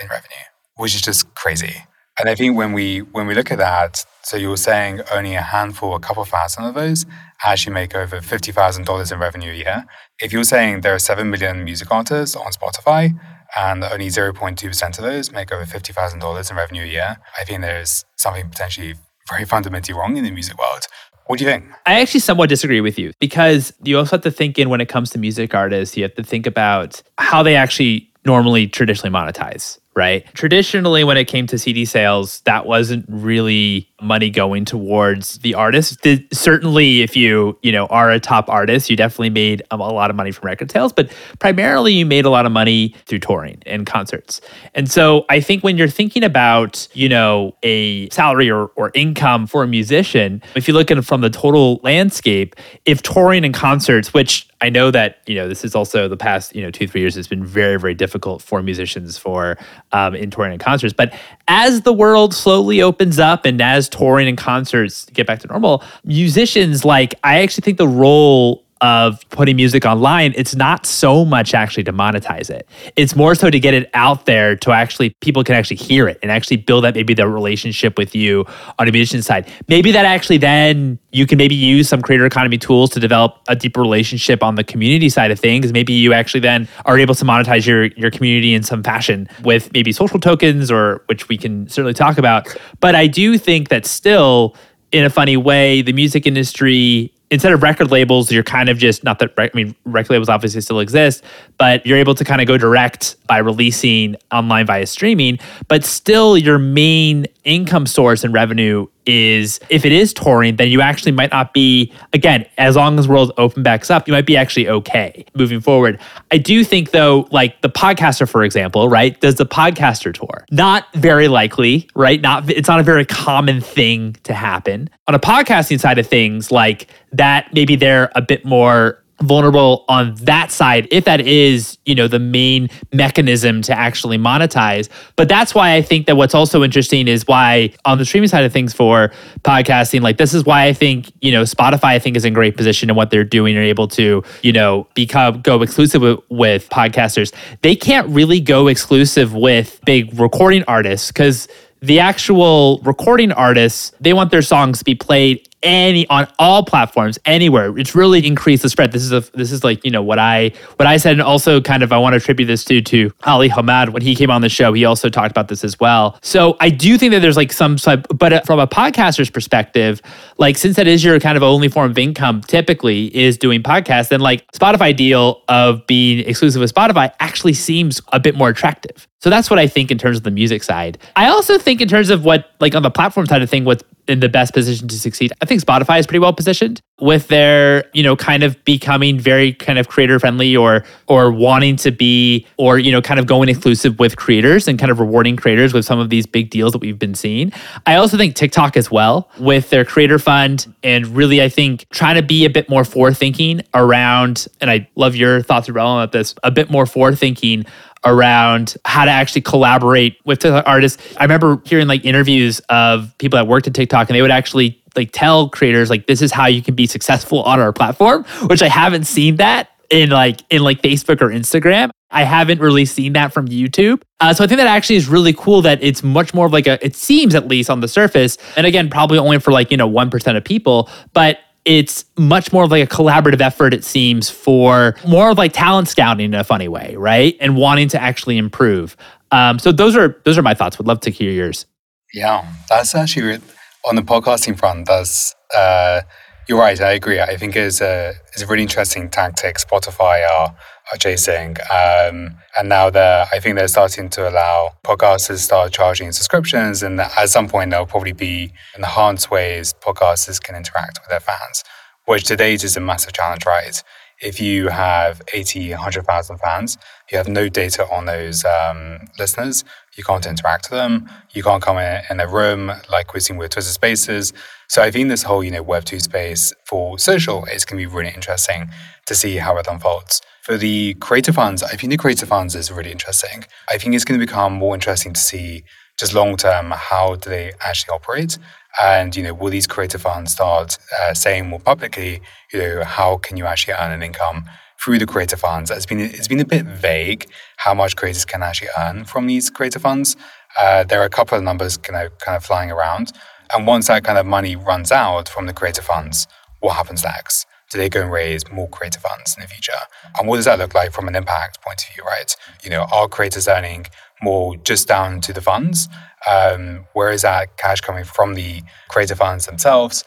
in 0.00 0.08
revenue, 0.08 0.44
which 0.76 0.94
is 0.94 1.02
just 1.02 1.34
crazy. 1.34 1.84
And 2.18 2.28
I 2.28 2.36
think 2.36 2.56
when 2.56 2.72
we 2.72 3.00
when 3.00 3.26
we 3.26 3.34
look 3.34 3.50
at 3.50 3.58
that, 3.58 4.04
so 4.22 4.36
you 4.36 4.48
were 4.48 4.56
saying 4.56 5.00
only 5.12 5.34
a 5.34 5.42
handful, 5.42 5.96
a 5.96 6.00
couple 6.00 6.24
thousand 6.24 6.64
of 6.64 6.74
those 6.74 7.04
actually 7.44 7.74
make 7.74 7.94
over 7.96 8.20
fifty 8.20 8.52
thousand 8.52 8.84
dollars 8.84 9.10
in 9.10 9.18
revenue 9.18 9.50
a 9.50 9.56
year. 9.56 9.84
If 10.20 10.32
you're 10.32 10.44
saying 10.44 10.82
there 10.82 10.94
are 10.94 11.00
seven 11.00 11.28
million 11.28 11.64
music 11.64 11.90
artists 11.90 12.36
on 12.36 12.52
Spotify 12.52 13.18
and 13.58 13.82
only 13.82 14.10
zero 14.10 14.32
point 14.32 14.58
two 14.58 14.68
percent 14.68 14.96
of 14.98 15.04
those 15.04 15.32
make 15.32 15.50
over 15.52 15.66
fifty 15.66 15.92
thousand 15.92 16.20
dollars 16.20 16.50
in 16.50 16.56
revenue 16.56 16.84
a 16.84 16.86
year, 16.86 17.16
I 17.40 17.44
think 17.44 17.62
there's 17.62 18.04
something 18.16 18.48
potentially 18.48 18.94
very 19.28 19.44
fundamentally 19.44 19.98
wrong 19.98 20.16
in 20.16 20.22
the 20.22 20.30
music 20.30 20.56
world. 20.56 20.86
What 21.26 21.38
do 21.38 21.44
you 21.44 21.50
think? 21.50 21.64
I 21.86 22.00
actually 22.00 22.20
somewhat 22.20 22.48
disagree 22.48 22.80
with 22.80 22.98
you 22.98 23.12
because 23.18 23.72
you 23.82 23.98
also 23.98 24.16
have 24.16 24.22
to 24.22 24.30
think 24.30 24.58
in 24.58 24.68
when 24.68 24.80
it 24.80 24.88
comes 24.88 25.10
to 25.10 25.18
music 25.18 25.54
artists, 25.54 25.96
you 25.96 26.02
have 26.02 26.14
to 26.16 26.22
think 26.22 26.46
about 26.46 27.02
how 27.18 27.42
they 27.42 27.56
actually 27.56 28.10
normally 28.26 28.66
traditionally 28.66 29.14
monetize 29.14 29.78
right? 29.94 30.26
Traditionally, 30.34 31.04
when 31.04 31.16
it 31.16 31.26
came 31.26 31.46
to 31.46 31.58
CD 31.58 31.84
sales, 31.84 32.40
that 32.42 32.66
wasn't 32.66 33.04
really 33.08 33.88
money 34.02 34.28
going 34.28 34.64
towards 34.64 35.38
the 35.38 35.54
artist. 35.54 36.02
The, 36.02 36.26
certainly, 36.32 37.02
if 37.02 37.16
you 37.16 37.58
you 37.62 37.72
know 37.72 37.86
are 37.86 38.10
a 38.10 38.20
top 38.20 38.48
artist, 38.48 38.90
you 38.90 38.96
definitely 38.96 39.30
made 39.30 39.62
a, 39.70 39.76
a 39.76 39.76
lot 39.76 40.10
of 40.10 40.16
money 40.16 40.32
from 40.32 40.46
record 40.46 40.70
sales, 40.70 40.92
but 40.92 41.12
primarily 41.38 41.92
you 41.92 42.06
made 42.06 42.24
a 42.24 42.30
lot 42.30 42.46
of 42.46 42.52
money 42.52 42.94
through 43.06 43.20
touring 43.20 43.62
and 43.66 43.86
concerts. 43.86 44.40
And 44.74 44.90
so, 44.90 45.24
I 45.28 45.40
think 45.40 45.62
when 45.62 45.78
you're 45.78 45.88
thinking 45.88 46.24
about 46.24 46.88
you 46.92 47.08
know 47.08 47.56
a 47.62 48.08
salary 48.10 48.50
or, 48.50 48.66
or 48.76 48.90
income 48.94 49.46
for 49.46 49.62
a 49.62 49.66
musician, 49.66 50.42
if 50.54 50.68
you 50.68 50.74
look 50.74 50.90
at 50.90 50.98
it 50.98 51.02
from 51.02 51.20
the 51.20 51.30
total 51.30 51.80
landscape, 51.82 52.56
if 52.84 53.02
touring 53.02 53.44
and 53.44 53.54
concerts, 53.54 54.12
which 54.12 54.48
I 54.60 54.70
know 54.70 54.90
that 54.90 55.18
you 55.26 55.34
know 55.34 55.46
this 55.46 55.62
is 55.62 55.74
also 55.74 56.08
the 56.08 56.16
past 56.16 56.56
you 56.56 56.62
know 56.62 56.70
two 56.70 56.88
three 56.88 57.02
years 57.02 57.14
has 57.16 57.28
been 57.28 57.44
very 57.44 57.78
very 57.78 57.94
difficult 57.94 58.40
for 58.40 58.62
musicians 58.62 59.18
for 59.18 59.58
um, 59.94 60.14
in 60.14 60.30
touring 60.30 60.52
and 60.52 60.60
concerts. 60.60 60.92
But 60.92 61.14
as 61.48 61.82
the 61.82 61.92
world 61.92 62.34
slowly 62.34 62.82
opens 62.82 63.18
up 63.18 63.46
and 63.46 63.60
as 63.62 63.88
touring 63.88 64.28
and 64.28 64.36
concerts 64.36 65.06
get 65.14 65.26
back 65.26 65.38
to 65.38 65.48
normal, 65.48 65.82
musicians 66.04 66.84
like 66.84 67.14
I 67.22 67.40
actually 67.40 67.62
think 67.62 67.78
the 67.78 67.88
role 67.88 68.63
of 68.80 69.20
putting 69.30 69.56
music 69.56 69.86
online, 69.86 70.34
it's 70.36 70.54
not 70.54 70.84
so 70.84 71.24
much 71.24 71.54
actually 71.54 71.84
to 71.84 71.92
monetize 71.92 72.50
it. 72.50 72.68
It's 72.96 73.16
more 73.16 73.34
so 73.34 73.50
to 73.50 73.58
get 73.58 73.72
it 73.74 73.88
out 73.94 74.26
there 74.26 74.56
to 74.56 74.72
actually 74.72 75.14
people 75.20 75.44
can 75.44 75.54
actually 75.54 75.76
hear 75.76 76.08
it 76.08 76.18
and 76.22 76.30
actually 76.30 76.58
build 76.58 76.84
that 76.84 76.94
maybe 76.94 77.14
the 77.14 77.28
relationship 77.28 77.96
with 77.96 78.14
you 78.14 78.44
on 78.78 78.88
a 78.88 78.92
musician 78.92 79.22
side. 79.22 79.50
Maybe 79.68 79.92
that 79.92 80.04
actually 80.04 80.38
then 80.38 80.98
you 81.12 81.26
can 81.26 81.38
maybe 81.38 81.54
use 81.54 81.88
some 81.88 82.02
creator 82.02 82.26
economy 82.26 82.58
tools 82.58 82.90
to 82.90 83.00
develop 83.00 83.38
a 83.48 83.56
deeper 83.56 83.80
relationship 83.80 84.42
on 84.42 84.56
the 84.56 84.64
community 84.64 85.08
side 85.08 85.30
of 85.30 85.38
things. 85.38 85.72
Maybe 85.72 85.92
you 85.92 86.12
actually 86.12 86.40
then 86.40 86.68
are 86.84 86.98
able 86.98 87.14
to 87.14 87.24
monetize 87.24 87.66
your 87.66 87.86
your 87.86 88.10
community 88.10 88.54
in 88.54 88.62
some 88.62 88.82
fashion 88.82 89.28
with 89.44 89.72
maybe 89.72 89.92
social 89.92 90.18
tokens 90.18 90.70
or 90.70 91.02
which 91.06 91.28
we 91.28 91.38
can 91.38 91.68
certainly 91.68 91.94
talk 91.94 92.18
about. 92.18 92.54
But 92.80 92.94
I 92.94 93.06
do 93.06 93.38
think 93.38 93.68
that 93.68 93.86
still 93.86 94.56
in 94.92 95.04
a 95.04 95.10
funny 95.10 95.36
way, 95.36 95.82
the 95.82 95.92
music 95.92 96.24
industry 96.24 97.12
instead 97.34 97.52
of 97.52 97.62
record 97.62 97.90
labels, 97.90 98.30
you're 98.30 98.44
kind 98.44 98.68
of 98.68 98.78
just 98.78 99.04
not 99.04 99.18
that 99.18 99.32
I 99.36 99.50
mean 99.52 99.74
record 99.84 100.10
labels 100.10 100.28
obviously 100.28 100.60
still 100.60 100.80
exist, 100.80 101.24
but 101.58 101.84
you're 101.84 101.98
able 101.98 102.14
to 102.14 102.24
kind 102.24 102.40
of 102.40 102.46
go 102.46 102.56
direct 102.56 103.16
by 103.26 103.38
releasing 103.38 104.16
online 104.32 104.66
via 104.66 104.86
streaming. 104.86 105.38
But 105.68 105.84
still, 105.84 106.38
your 106.38 106.58
main 106.58 107.26
income 107.42 107.86
source 107.86 108.24
and 108.24 108.32
revenue 108.32 108.86
is 109.06 109.60
if 109.68 109.84
it 109.84 109.92
is 109.92 110.12
touring, 110.12 110.56
then 110.56 110.68
you 110.68 110.80
actually 110.80 111.12
might 111.12 111.30
not 111.30 111.52
be, 111.52 111.92
again, 112.12 112.46
as 112.58 112.76
long 112.76 112.98
as 112.98 113.08
world 113.08 113.32
open 113.38 113.62
backs 113.62 113.90
up, 113.90 114.06
you 114.06 114.12
might 114.12 114.26
be 114.26 114.36
actually 114.36 114.68
okay 114.68 115.24
moving 115.34 115.60
forward. 115.60 116.00
I 116.30 116.38
do 116.38 116.64
think 116.64 116.90
though, 116.90 117.28
like 117.30 117.60
the 117.60 117.68
podcaster, 117.68 118.28
for 118.28 118.44
example, 118.44 118.88
right? 118.88 119.20
Does 119.20 119.36
the 119.36 119.46
podcaster 119.46 120.12
tour? 120.12 120.44
Not 120.50 120.92
very 120.94 121.28
likely, 121.28 121.88
right? 121.94 122.20
Not 122.20 122.50
it's 122.50 122.68
not 122.68 122.80
a 122.80 122.84
very 122.84 123.04
common 123.04 123.60
thing 123.60 124.16
to 124.24 124.34
happen. 124.34 124.90
On 125.06 125.14
a 125.14 125.20
podcasting 125.20 125.80
side 125.80 125.98
of 125.98 126.06
things, 126.06 126.50
like 126.50 126.88
that 127.12 127.52
maybe 127.52 127.76
they're 127.76 128.10
a 128.14 128.22
bit 128.22 128.44
more 128.44 129.03
vulnerable 129.26 129.84
on 129.88 130.14
that 130.16 130.50
side 130.50 130.88
if 130.90 131.04
that 131.04 131.20
is 131.20 131.78
you 131.84 131.94
know 131.94 132.08
the 132.08 132.18
main 132.18 132.68
mechanism 132.92 133.62
to 133.62 133.76
actually 133.76 134.18
monetize. 134.18 134.88
But 135.16 135.28
that's 135.28 135.54
why 135.54 135.74
i 135.74 135.82
think 135.82 136.06
that 136.06 136.16
what's 136.16 136.34
also 136.34 136.62
interesting 136.62 137.08
is 137.08 137.26
why 137.26 137.72
on 137.84 137.98
the 137.98 138.04
streaming 138.04 138.28
side 138.28 138.44
of 138.44 138.52
things 138.52 138.72
for 138.72 139.12
podcasting 139.42 140.00
like 140.00 140.16
this 140.16 140.34
is 140.34 140.44
why 140.44 140.64
i 140.64 140.72
think 140.72 141.12
you 141.20 141.32
know 141.32 141.42
spotify 141.42 141.94
i 141.94 141.98
think 141.98 142.16
is 142.16 142.24
in 142.24 142.32
great 142.32 142.56
position 142.56 142.90
in 142.90 142.96
what 142.96 143.10
they're 143.10 143.24
doing 143.24 143.56
and 143.56 143.64
able 143.64 143.88
to 143.88 144.22
you 144.42 144.52
know 144.52 144.86
become 144.94 145.40
go 145.42 145.62
exclusive 145.62 146.02
with, 146.02 146.20
with 146.30 146.68
podcasters. 146.70 147.32
They 147.62 147.76
can't 147.76 148.08
really 148.08 148.40
go 148.40 148.68
exclusive 148.68 149.34
with 149.34 149.80
big 149.84 150.18
recording 150.18 150.64
artists 150.66 151.10
because 151.10 151.48
the 151.86 152.00
actual 152.00 152.80
recording 152.84 153.32
artists 153.32 153.92
they 154.00 154.12
want 154.12 154.30
their 154.30 154.42
songs 154.42 154.78
to 154.78 154.84
be 154.84 154.94
played 154.94 155.48
any 155.64 156.06
on 156.08 156.28
all 156.38 156.62
platforms 156.62 157.18
anywhere. 157.24 157.76
It's 157.78 157.94
really 157.94 158.24
increased 158.24 158.62
the 158.62 158.68
spread. 158.68 158.92
This 158.92 159.02
is 159.02 159.12
a 159.12 159.20
this 159.32 159.50
is 159.50 159.64
like 159.64 159.84
you 159.84 159.90
know 159.90 160.02
what 160.02 160.18
i 160.18 160.52
what 160.76 160.86
i 160.86 160.98
said 160.98 161.12
and 161.12 161.22
also 161.22 161.60
kind 161.60 161.82
of 161.82 161.90
i 161.90 161.98
want 161.98 162.12
to 162.12 162.18
attribute 162.18 162.46
this 162.46 162.64
to 162.66 162.82
to 162.82 163.10
Ali 163.24 163.48
Hamed. 163.48 163.88
When 163.88 164.02
he 164.02 164.14
came 164.14 164.30
on 164.30 164.42
the 164.42 164.48
show 164.48 164.72
he 164.72 164.84
also 164.84 165.08
talked 165.08 165.30
about 165.30 165.48
this 165.48 165.64
as 165.64 165.80
well. 165.80 166.18
So 166.22 166.56
i 166.60 166.68
do 166.68 166.98
think 166.98 167.12
that 167.12 167.20
there's 167.20 167.36
like 167.36 167.52
some 167.52 167.76
but 168.14 168.32
uh, 168.32 168.40
from 168.42 168.58
a 168.58 168.66
podcaster's 168.66 169.30
perspective 169.30 170.02
like 170.36 170.56
since 170.58 170.76
that 170.76 170.86
is 170.86 171.02
your 171.02 171.18
kind 171.18 171.36
of 171.36 171.42
only 171.42 171.68
form 171.68 171.90
of 171.90 171.98
income 171.98 172.42
typically 172.42 173.14
is 173.16 173.38
doing 173.38 173.62
podcasts 173.62 174.08
then 174.08 174.20
like 174.20 174.46
spotify 174.52 174.94
deal 174.94 175.42
of 175.48 175.86
being 175.86 176.26
exclusive 176.28 176.60
with 176.60 176.72
spotify 176.72 177.10
actually 177.20 177.54
seems 177.54 178.00
a 178.12 178.20
bit 178.20 178.34
more 178.34 178.50
attractive 178.50 179.08
so 179.24 179.30
that's 179.30 179.48
what 179.48 179.58
I 179.58 179.66
think 179.66 179.90
in 179.90 179.96
terms 179.96 180.18
of 180.18 180.22
the 180.22 180.30
music 180.30 180.62
side. 180.62 180.98
I 181.16 181.28
also 181.28 181.56
think 181.56 181.80
in 181.80 181.88
terms 181.88 182.10
of 182.10 182.26
what, 182.26 182.50
like 182.60 182.74
on 182.74 182.82
the 182.82 182.90
platform 182.90 183.24
side 183.24 183.40
of 183.40 183.48
thing, 183.48 183.64
what's 183.64 183.82
in 184.06 184.20
the 184.20 184.28
best 184.28 184.52
position 184.52 184.86
to 184.86 184.98
succeed. 184.98 185.32
I 185.40 185.46
think 185.46 185.62
Spotify 185.62 185.98
is 185.98 186.06
pretty 186.06 186.18
well 186.18 186.34
positioned 186.34 186.82
with 187.00 187.28
their, 187.28 187.84
you 187.94 188.02
know, 188.02 188.16
kind 188.16 188.42
of 188.42 188.62
becoming 188.66 189.18
very 189.18 189.54
kind 189.54 189.78
of 189.78 189.88
creator 189.88 190.18
friendly 190.18 190.54
or 190.54 190.84
or 191.06 191.32
wanting 191.32 191.76
to 191.76 191.90
be 191.90 192.46
or 192.58 192.78
you 192.78 192.92
know 192.92 193.00
kind 193.00 193.18
of 193.18 193.24
going 193.26 193.48
exclusive 193.48 193.98
with 193.98 194.16
creators 194.16 194.68
and 194.68 194.78
kind 194.78 194.92
of 194.92 195.00
rewarding 195.00 195.36
creators 195.36 195.72
with 195.72 195.86
some 195.86 195.98
of 195.98 196.10
these 196.10 196.26
big 196.26 196.50
deals 196.50 196.72
that 196.72 196.82
we've 196.82 196.98
been 196.98 197.14
seeing. 197.14 197.50
I 197.86 197.94
also 197.94 198.18
think 198.18 198.34
TikTok 198.34 198.76
as 198.76 198.90
well 198.90 199.30
with 199.38 199.70
their 199.70 199.86
creator 199.86 200.18
fund 200.18 200.72
and 200.82 201.06
really 201.06 201.42
I 201.42 201.48
think 201.48 201.86
trying 201.88 202.16
to 202.16 202.22
be 202.22 202.44
a 202.44 202.50
bit 202.50 202.68
more 202.68 202.84
forward 202.84 203.16
thinking 203.16 203.62
around 203.72 204.46
and 204.60 204.70
I 204.70 204.86
love 204.96 205.16
your 205.16 205.40
thoughts 205.40 205.70
around 205.70 206.12
this, 206.12 206.34
a 206.42 206.50
bit 206.50 206.70
more 206.70 206.84
forward 206.84 207.18
thinking 207.18 207.64
around 208.04 208.76
how 208.84 209.04
to 209.04 209.10
actually 209.10 209.40
collaborate 209.42 210.18
with 210.24 210.40
TikTok 210.40 210.66
artists. 210.66 211.02
I 211.16 211.24
remember 211.24 211.60
hearing 211.64 211.86
like 211.86 212.04
interviews 212.04 212.60
of 212.68 213.16
people 213.18 213.38
that 213.38 213.46
worked 213.46 213.66
at 213.66 213.74
TikTok 213.74 214.08
and 214.08 214.16
they 214.16 214.22
would 214.22 214.30
actually 214.30 214.82
like 214.96 215.10
tell 215.12 215.48
creators 215.48 215.90
like 215.90 216.06
this 216.06 216.22
is 216.22 216.30
how 216.30 216.46
you 216.46 216.62
can 216.62 216.74
be 216.74 216.86
successful 216.86 217.42
on 217.42 217.60
our 217.60 217.72
platform, 217.72 218.24
which 218.46 218.62
I 218.62 218.68
haven't 218.68 219.04
seen 219.04 219.36
that 219.36 219.70
in 219.90 220.10
like 220.10 220.40
in 220.50 220.62
like 220.62 220.82
Facebook 220.82 221.20
or 221.20 221.28
Instagram. 221.28 221.90
I 222.10 222.22
haven't 222.22 222.60
really 222.60 222.84
seen 222.84 223.14
that 223.14 223.32
from 223.32 223.48
YouTube. 223.48 224.02
Uh, 224.20 224.32
so 224.32 224.44
I 224.44 224.46
think 224.46 224.58
that 224.58 224.68
actually 224.68 224.96
is 224.96 225.08
really 225.08 225.32
cool 225.32 225.62
that 225.62 225.82
it's 225.82 226.02
much 226.02 226.32
more 226.32 226.46
of 226.46 226.52
like 226.52 226.68
a, 226.68 226.84
it 226.84 226.94
seems 226.94 227.34
at 227.34 227.48
least 227.48 227.68
on 227.68 227.80
the 227.80 227.88
surface, 227.88 228.38
and 228.56 228.66
again, 228.66 228.88
probably 228.88 229.18
only 229.18 229.40
for 229.40 229.50
like, 229.50 229.72
you 229.72 229.76
know, 229.76 229.90
1% 229.90 230.36
of 230.36 230.44
people, 230.44 230.88
but 231.12 231.40
it's 231.64 232.04
much 232.18 232.52
more 232.52 232.64
of 232.64 232.70
like 232.70 232.84
a 232.84 232.94
collaborative 232.94 233.40
effort, 233.40 233.72
it 233.72 233.84
seems, 233.84 234.28
for 234.28 234.94
more 235.06 235.30
of 235.30 235.38
like 235.38 235.52
talent 235.52 235.88
scouting 235.88 236.26
in 236.26 236.34
a 236.34 236.44
funny 236.44 236.68
way, 236.68 236.94
right? 236.96 237.36
And 237.40 237.56
wanting 237.56 237.88
to 237.88 238.02
actually 238.02 238.36
improve. 238.36 238.96
Um, 239.32 239.58
so 239.58 239.72
those 239.72 239.96
are 239.96 240.20
those 240.24 240.38
are 240.38 240.42
my 240.42 240.54
thoughts. 240.54 240.78
Would 240.78 240.86
love 240.86 241.00
to 241.00 241.10
hear 241.10 241.30
yours. 241.30 241.66
Yeah, 242.12 242.46
that's 242.68 242.94
actually 242.94 243.40
on 243.88 243.96
the 243.96 244.02
podcasting 244.02 244.58
front. 244.58 244.86
That's 244.86 245.34
uh, 245.56 246.02
you're 246.48 246.58
right. 246.58 246.80
I 246.80 246.92
agree. 246.92 247.20
I 247.20 247.36
think 247.36 247.56
it's 247.56 247.80
a 247.80 248.14
it's 248.32 248.42
a 248.42 248.46
really 248.46 248.62
interesting 248.62 249.08
tactic. 249.08 249.56
Spotify 249.56 250.22
are 250.36 250.54
are 250.92 250.98
chasing, 250.98 251.56
um, 251.70 252.36
and 252.58 252.68
now 252.68 252.90
they're 252.90 253.26
I 253.32 253.40
think 253.40 253.56
they're 253.56 253.68
starting 253.68 254.08
to 254.10 254.28
allow 254.28 254.74
podcasters 254.84 255.26
to 255.26 255.38
start 255.38 255.72
charging 255.72 256.12
subscriptions, 256.12 256.82
and 256.82 257.00
at 257.00 257.28
some 257.28 257.48
point 257.48 257.70
there'll 257.70 257.86
probably 257.86 258.12
be 258.12 258.52
enhanced 258.76 259.30
ways 259.30 259.74
podcasters 259.80 260.42
can 260.42 260.54
interact 260.54 261.00
with 261.00 261.10
their 261.10 261.20
fans, 261.20 261.64
which 262.04 262.24
today 262.24 262.54
is 262.54 262.76
a 262.76 262.80
massive 262.80 263.12
challenge, 263.12 263.46
right? 263.46 263.82
If 264.20 264.40
you 264.40 264.68
have 264.68 265.20
80, 265.32 265.70
100,000 265.70 266.38
fans, 266.38 266.78
you 267.10 267.18
have 267.18 267.28
no 267.28 267.48
data 267.48 267.86
on 267.92 268.06
those 268.06 268.44
um, 268.44 269.00
listeners. 269.18 269.64
You 269.96 270.04
can't 270.04 270.26
interact 270.26 270.70
with 270.70 270.78
them. 270.78 271.08
You 271.32 271.42
can't 271.42 271.62
come 271.62 271.78
in, 271.78 272.02
in 272.10 272.20
a 272.20 272.26
room 272.26 272.72
like 272.90 273.12
we're 273.12 273.20
seeing 273.20 273.38
with 273.38 273.50
Twitter 273.50 273.68
Spaces. 273.68 274.32
So 274.68 274.82
I 274.82 274.90
think 274.90 275.08
this 275.08 275.22
whole, 275.22 275.44
you 275.44 275.50
know, 275.50 275.64
Web2 275.64 276.00
space 276.02 276.52
for 276.64 276.98
social 276.98 277.44
is 277.44 277.64
going 277.64 277.80
to 277.82 277.88
be 277.88 277.94
really 277.94 278.12
interesting 278.14 278.70
to 279.06 279.14
see 279.14 279.36
how 279.36 279.56
it 279.58 279.66
unfolds. 279.68 280.22
For 280.42 280.56
the 280.56 280.94
creator 280.94 281.32
funds, 281.32 281.62
I 281.62 281.76
think 281.76 281.90
the 281.90 281.96
creator 281.96 282.26
funds 282.26 282.54
is 282.54 282.70
really 282.70 282.92
interesting. 282.92 283.44
I 283.70 283.78
think 283.78 283.94
it's 283.94 284.04
going 284.04 284.18
to 284.18 284.26
become 284.26 284.54
more 284.54 284.74
interesting 284.74 285.12
to 285.12 285.20
see 285.20 285.64
just 285.98 286.14
long 286.14 286.36
term 286.36 286.72
how 286.72 287.14
do 287.16 287.30
they 287.30 287.52
actually 287.60 287.92
operate 287.94 288.38
and 288.82 289.14
you 289.14 289.22
know 289.22 289.32
will 289.32 289.50
these 289.50 289.66
creator 289.66 289.98
funds 289.98 290.32
start 290.32 290.76
uh, 291.00 291.14
saying 291.14 291.48
more 291.48 291.60
publicly 291.60 292.20
you 292.52 292.58
know 292.58 292.84
how 292.84 293.16
can 293.16 293.36
you 293.36 293.46
actually 293.46 293.74
earn 293.74 293.92
an 293.92 294.02
income 294.02 294.44
through 294.84 294.98
the 294.98 295.06
creator 295.06 295.36
funds 295.36 295.70
it's 295.70 295.86
been 295.86 296.00
it's 296.00 296.28
been 296.28 296.40
a 296.40 296.44
bit 296.44 296.66
vague 296.66 297.26
how 297.56 297.72
much 297.72 297.96
creators 297.96 298.24
can 298.24 298.42
actually 298.42 298.68
earn 298.78 299.04
from 299.04 299.26
these 299.26 299.48
creator 299.48 299.78
funds 299.78 300.16
uh, 300.60 300.84
there 300.84 301.00
are 301.00 301.06
a 301.06 301.10
couple 301.10 301.38
of 301.38 301.42
numbers 301.42 301.76
kind 301.78 302.06
of 302.06 302.18
kind 302.18 302.36
of 302.36 302.44
flying 302.44 302.70
around 302.70 303.12
and 303.52 303.66
once 303.66 303.88
that 303.88 304.04
kind 304.04 304.18
of 304.18 304.26
money 304.26 304.56
runs 304.56 304.90
out 304.90 305.28
from 305.28 305.46
the 305.46 305.52
creator 305.52 305.82
funds, 305.82 306.26
what 306.60 306.74
happens 306.76 307.04
next? 307.04 307.46
Do 307.70 307.78
they 307.78 307.88
go 307.88 308.02
and 308.02 308.10
raise 308.10 308.48
more 308.50 308.68
creator 308.68 309.00
funds 309.00 309.36
in 309.36 309.42
the 309.42 309.48
future? 309.48 309.72
And 310.18 310.28
what 310.28 310.36
does 310.36 310.44
that 310.44 310.58
look 310.58 310.74
like 310.74 310.92
from 310.92 311.08
an 311.08 311.14
impact 311.14 311.62
point 311.62 311.82
of 311.82 311.94
view, 311.94 312.04
right? 312.04 312.34
You 312.62 312.70
know, 312.70 312.86
are 312.92 313.08
creators 313.08 313.48
earning 313.48 313.86
more 314.22 314.56
just 314.56 314.88
down 314.88 315.20
to 315.22 315.32
the 315.32 315.40
funds? 315.40 315.88
Um, 316.30 316.86
where 316.94 317.10
is 317.10 317.22
that 317.22 317.56
cash 317.56 317.80
coming 317.80 318.04
from 318.04 318.34
the 318.34 318.62
creator 318.88 319.14
funds 319.14 319.46
themselves? 319.46 320.04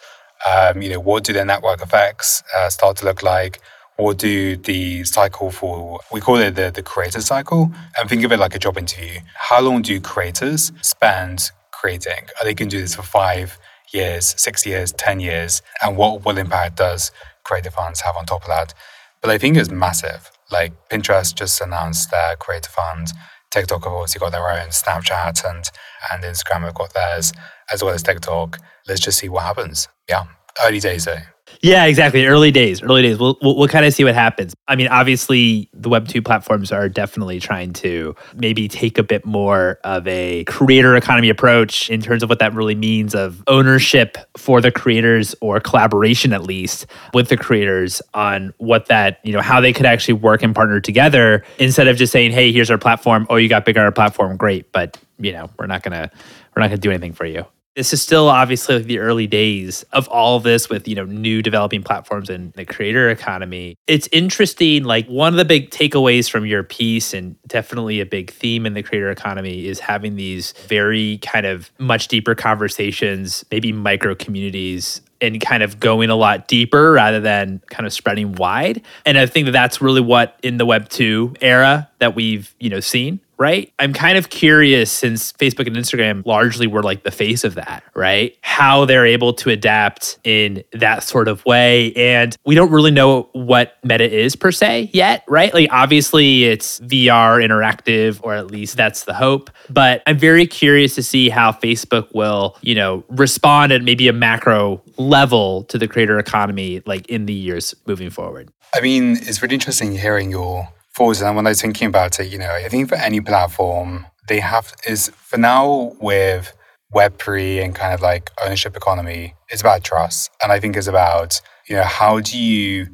Um, 0.50 0.82
you 0.82 0.90
know, 0.90 1.00
what 1.00 1.24
do 1.24 1.34
their 1.34 1.46
network 1.46 1.82
effects 1.82 2.44
uh, 2.58 2.70
start 2.70 2.98
to 2.98 3.06
look 3.06 3.24
like? 3.24 3.60
Or 3.98 4.14
do 4.14 4.56
the 4.58 5.04
cycle 5.04 5.52
for, 5.52 6.00
we 6.12 6.22
call 6.22 6.38
it 6.38 6.56
the, 6.56 6.72
the 6.74 6.84
creator 6.84 7.22
cycle, 7.22 7.72
and 8.00 8.10
think 8.10 8.24
of 8.24 8.32
it 8.32 8.38
like 8.38 8.56
a 8.56 8.60
job 8.60 8.78
interview. 8.78 9.20
How 9.36 9.62
long 9.62 9.82
do 9.82 10.00
creators 10.00 10.72
spend 10.82 11.52
creating? 11.72 12.28
Are 12.40 12.46
they 12.46 12.54
going 12.54 12.70
to 12.70 12.78
do 12.78 12.82
this 12.82 12.96
for 12.96 13.02
five 13.02 13.58
years, 13.94 14.36
six 14.42 14.66
years, 14.66 14.92
10 14.94 15.20
years? 15.20 15.62
And 15.84 15.98
what, 15.98 16.24
what 16.26 16.38
impact 16.38 16.78
does 16.78 17.12
creator 17.44 17.72
funds 17.72 18.02
have 18.02 18.16
on 18.18 18.26
top 18.26 18.44
of 18.44 18.50
that? 18.50 18.74
But 19.22 19.32
I 19.32 19.38
think 19.38 19.58
it's 19.58 19.72
massive. 19.72 20.30
Like 20.52 20.74
Pinterest 20.90 21.34
just 21.36 21.60
announced 21.60 22.12
their 22.12 22.36
creator 22.36 22.70
fund. 22.70 23.08
TikTok 23.52 23.84
have 23.84 23.94
obviously 23.94 24.20
got 24.20 24.32
their 24.32 24.50
own, 24.50 24.70
Snapchat 24.70 25.44
and, 25.50 25.70
and 26.12 26.24
Instagram 26.24 26.62
have 26.62 26.76
got 26.76 26.94
theirs, 26.94 27.34
as 27.72 27.84
well 27.84 27.94
as 27.94 28.04
TikTok. 28.04 28.60
Let's 28.88 29.02
just 29.02 29.18
see 29.20 29.30
what 29.30 29.44
happens. 29.44 29.88
Yeah, 30.08 30.26
early 30.66 30.80
days 30.80 31.06
though. 31.06 31.18
Yeah, 31.62 31.86
exactly. 31.86 32.26
Early 32.26 32.52
days, 32.52 32.82
early 32.82 33.02
days. 33.02 33.17
We'll, 33.17 33.38
we'll, 33.41 33.56
we'll 33.56 33.67
kind 33.67 33.86
of 33.86 33.93
see 33.93 34.04
what 34.04 34.13
happens. 34.13 34.54
I 34.67 34.76
mean, 34.76 34.88
obviously, 34.88 35.70
the 35.74 35.89
Web2 35.89 36.24
platforms 36.24 36.72
are 36.72 36.88
definitely 36.89 37.39
trying 37.39 37.74
to 37.74 38.15
maybe 38.36 38.67
take 38.67 38.98
a 38.98 39.04
bit 39.04 39.26
more 39.26 39.80
of 39.84 40.08
a 40.08 40.43
creator 40.46 40.96
economy 40.96 41.30
approach 41.30 41.89
in 41.89 42.02
terms 42.02 42.22
of 42.24 42.30
what 42.30 42.39
that 42.39 42.54
really 42.54 42.76
means 42.76 43.15
of 43.15 43.43
ownership 43.48 44.17
for 44.38 44.62
the 44.62 44.72
creators 44.72 45.36
or 45.41 45.60
collaboration, 45.60 46.34
at 46.34 46.43
least, 46.43 46.86
with 47.13 47.30
the 47.30 47.38
creators 47.38 48.02
on 48.13 48.54
what 48.58 48.88
that, 48.88 49.20
you 49.24 49.34
know, 49.34 49.41
how 49.41 49.60
they 49.60 49.74
could 49.74 49.86
actually 49.86 50.13
work 50.13 50.43
and 50.43 50.54
partner 50.54 50.80
together 50.80 51.43
instead 51.58 51.88
of 51.88 51.98
just 51.98 52.12
saying, 52.12 52.32
hey, 52.32 52.52
here's 52.52 52.70
our 52.70 52.78
platform. 52.78 53.26
Oh, 53.30 53.36
you 53.36 53.50
got 53.50 53.65
big 53.65 53.78
on 53.78 53.84
our 53.84 53.91
platform. 53.91 54.38
Great. 54.38 54.72
But, 54.72 54.98
you 55.20 55.32
know, 55.32 55.50
we're 55.58 55.67
not 55.67 55.84
to, 55.84 56.12
we're 56.56 56.62
not 56.62 56.70
to 56.70 56.78
do 56.78 56.91
anything 56.91 57.13
for 57.13 57.26
you 57.26 57.46
this 57.78 57.94
is 57.94 58.02
still 58.02 58.28
obviously 58.28 58.76
like 58.76 58.86
the 58.86 58.98
early 58.98 59.28
days 59.28 59.86
of 59.94 60.08
all 60.08 60.36
of 60.36 60.42
this 60.42 60.68
with 60.68 60.88
you 60.88 60.96
know 60.96 61.06
new 61.06 61.44
developing 61.44 61.84
platforms 61.84 62.28
and 62.28 62.52
the 62.54 62.66
creator 62.66 63.08
economy. 63.12 63.76
It's 63.86 64.10
interesting 64.12 64.84
like 64.84 65.06
one 65.06 65.32
of 65.32 65.38
the 65.38 65.46
big 65.46 65.70
takeaways 65.70 66.28
from 66.28 66.48
your 66.48 66.63
piece 66.63 67.13
and 67.13 67.36
definitely 67.48 68.02
a 68.02 68.06
big 68.06 68.32
theme 68.32 68.66
in 68.66 68.74
the 68.74 68.82
creator 68.82 69.12
economy 69.12 69.68
is 69.68 69.80
having 69.80 70.16
these 70.16 70.54
very 70.68 71.20
kind 71.20 71.46
of 71.46 71.72
much 71.78 72.08
deeper 72.08 72.34
conversations 72.34 73.46
maybe 73.52 73.72
micro 73.72 74.16
communities 74.16 75.02
and 75.22 75.40
kind 75.40 75.62
of 75.62 75.80
going 75.80 76.10
a 76.10 76.16
lot 76.16 76.48
deeper 76.48 76.92
rather 76.92 77.20
than 77.20 77.62
kind 77.70 77.86
of 77.86 77.94
spreading 77.94 78.34
wide. 78.34 78.82
And 79.06 79.20
i 79.20 79.28
think 79.28 79.46
that 79.46 79.52
that's 79.52 79.82
really 79.82 80.02
what 80.02 80.40
in 80.42 80.58
the 80.58 80.66
web 80.66 80.90
2 80.90 81.36
era 81.42 81.88
that 82.00 82.16
we've 82.16 82.56
you 82.60 82.72
know 82.72 82.80
seen 82.80 83.20
right? 83.38 83.71
I'm 83.80 83.93
kind 83.93 84.17
of 84.17 84.30
curious 84.30 84.91
since 84.91 85.32
Facebook 85.34 85.67
and 85.67 85.76
Instagram 85.76 86.26
largely 86.26 86.67
were 86.67 86.84
like 86.84 87.04
the 87.04 87.12
face 87.12 87.43
of 87.43 87.56
that, 87.56 87.84
right? 87.93 88.38
How 88.41 88.86
they're 88.86 89.06
able 89.06 89.34
to 89.34 89.50
adapt 89.50 90.17
in 90.23 90.63
that 90.73 91.04
sort 91.04 91.28
of 91.28 91.45
way. 91.45 91.93
And 91.93 92.36
we 92.45 92.56
don't 92.56 92.71
really 92.71 92.91
know 92.91 93.30
what 93.34 93.78
Meta 93.84 94.10
is 94.10 94.36
per 94.36 94.52
se 94.52 94.89
yet, 94.93 95.23
right? 95.28 95.54
Like 95.54 95.69
obviously 95.71 96.45
it's 96.45 96.80
VR 96.82 97.43
interactive, 97.43 98.19
or 98.23 98.34
at 98.34 98.47
least 98.47 98.78
that's 98.78 99.04
the 99.04 99.13
hope. 99.13 99.50
But 99.69 100.02
I'm 100.08 100.17
very 100.17 100.47
curious 100.47 100.95
to 100.95 101.04
see 101.04 101.30
how 101.30 101.52
Facebook 101.52 102.13
will, 102.13 102.58
you 102.62 102.76
know, 102.76 103.04
respond 103.10 103.71
at 103.71 103.84
maybe 103.84 104.08
a 104.08 104.13
macro 104.13 104.82
level 104.97 105.63
to 105.65 105.78
the 105.78 105.88
creator 105.88 106.17
economy 106.19 106.82
like 106.86 107.08
in 107.08 107.26
the 107.26 107.34
years 107.34 107.76
moving 107.86 108.10
forward. 108.10 108.52
I 108.76 108.82
mean, 108.82 109.17
it's 109.21 109.41
really 109.41 109.56
interesting 109.56 109.95
hearing 109.95 110.32
your 110.32 110.67
forwards. 110.98 111.22
And 111.22 111.36
when 111.36 111.46
I 111.46 111.52
was 111.52 111.62
thinking 111.62 111.88
about 111.88 112.20
it, 112.20 112.32
you 112.32 112.40
know, 112.40 112.52
I 112.52 112.68
think 112.68 112.90
for 112.90 112.96
any 112.96 113.22
platform, 113.22 114.08
they 114.28 114.40
have 114.40 114.74
is 114.88 115.10
for 115.10 115.38
now 115.38 115.96
with 116.02 116.54
Web3 116.94 117.64
and 117.64 117.76
kind 117.76 117.94
of 117.94 118.02
like 118.02 118.32
ownership 118.44 118.76
economy, 118.76 119.36
it's 119.50 119.62
about 119.62 119.84
trust. 119.84 120.32
And 120.42 120.52
I 120.52 120.60
think 120.60 120.76
it's 120.76 120.88
about, 120.88 121.40
you 121.70 121.76
know, 121.76 121.84
how 121.84 122.20
do 122.20 122.38
you 122.38 122.88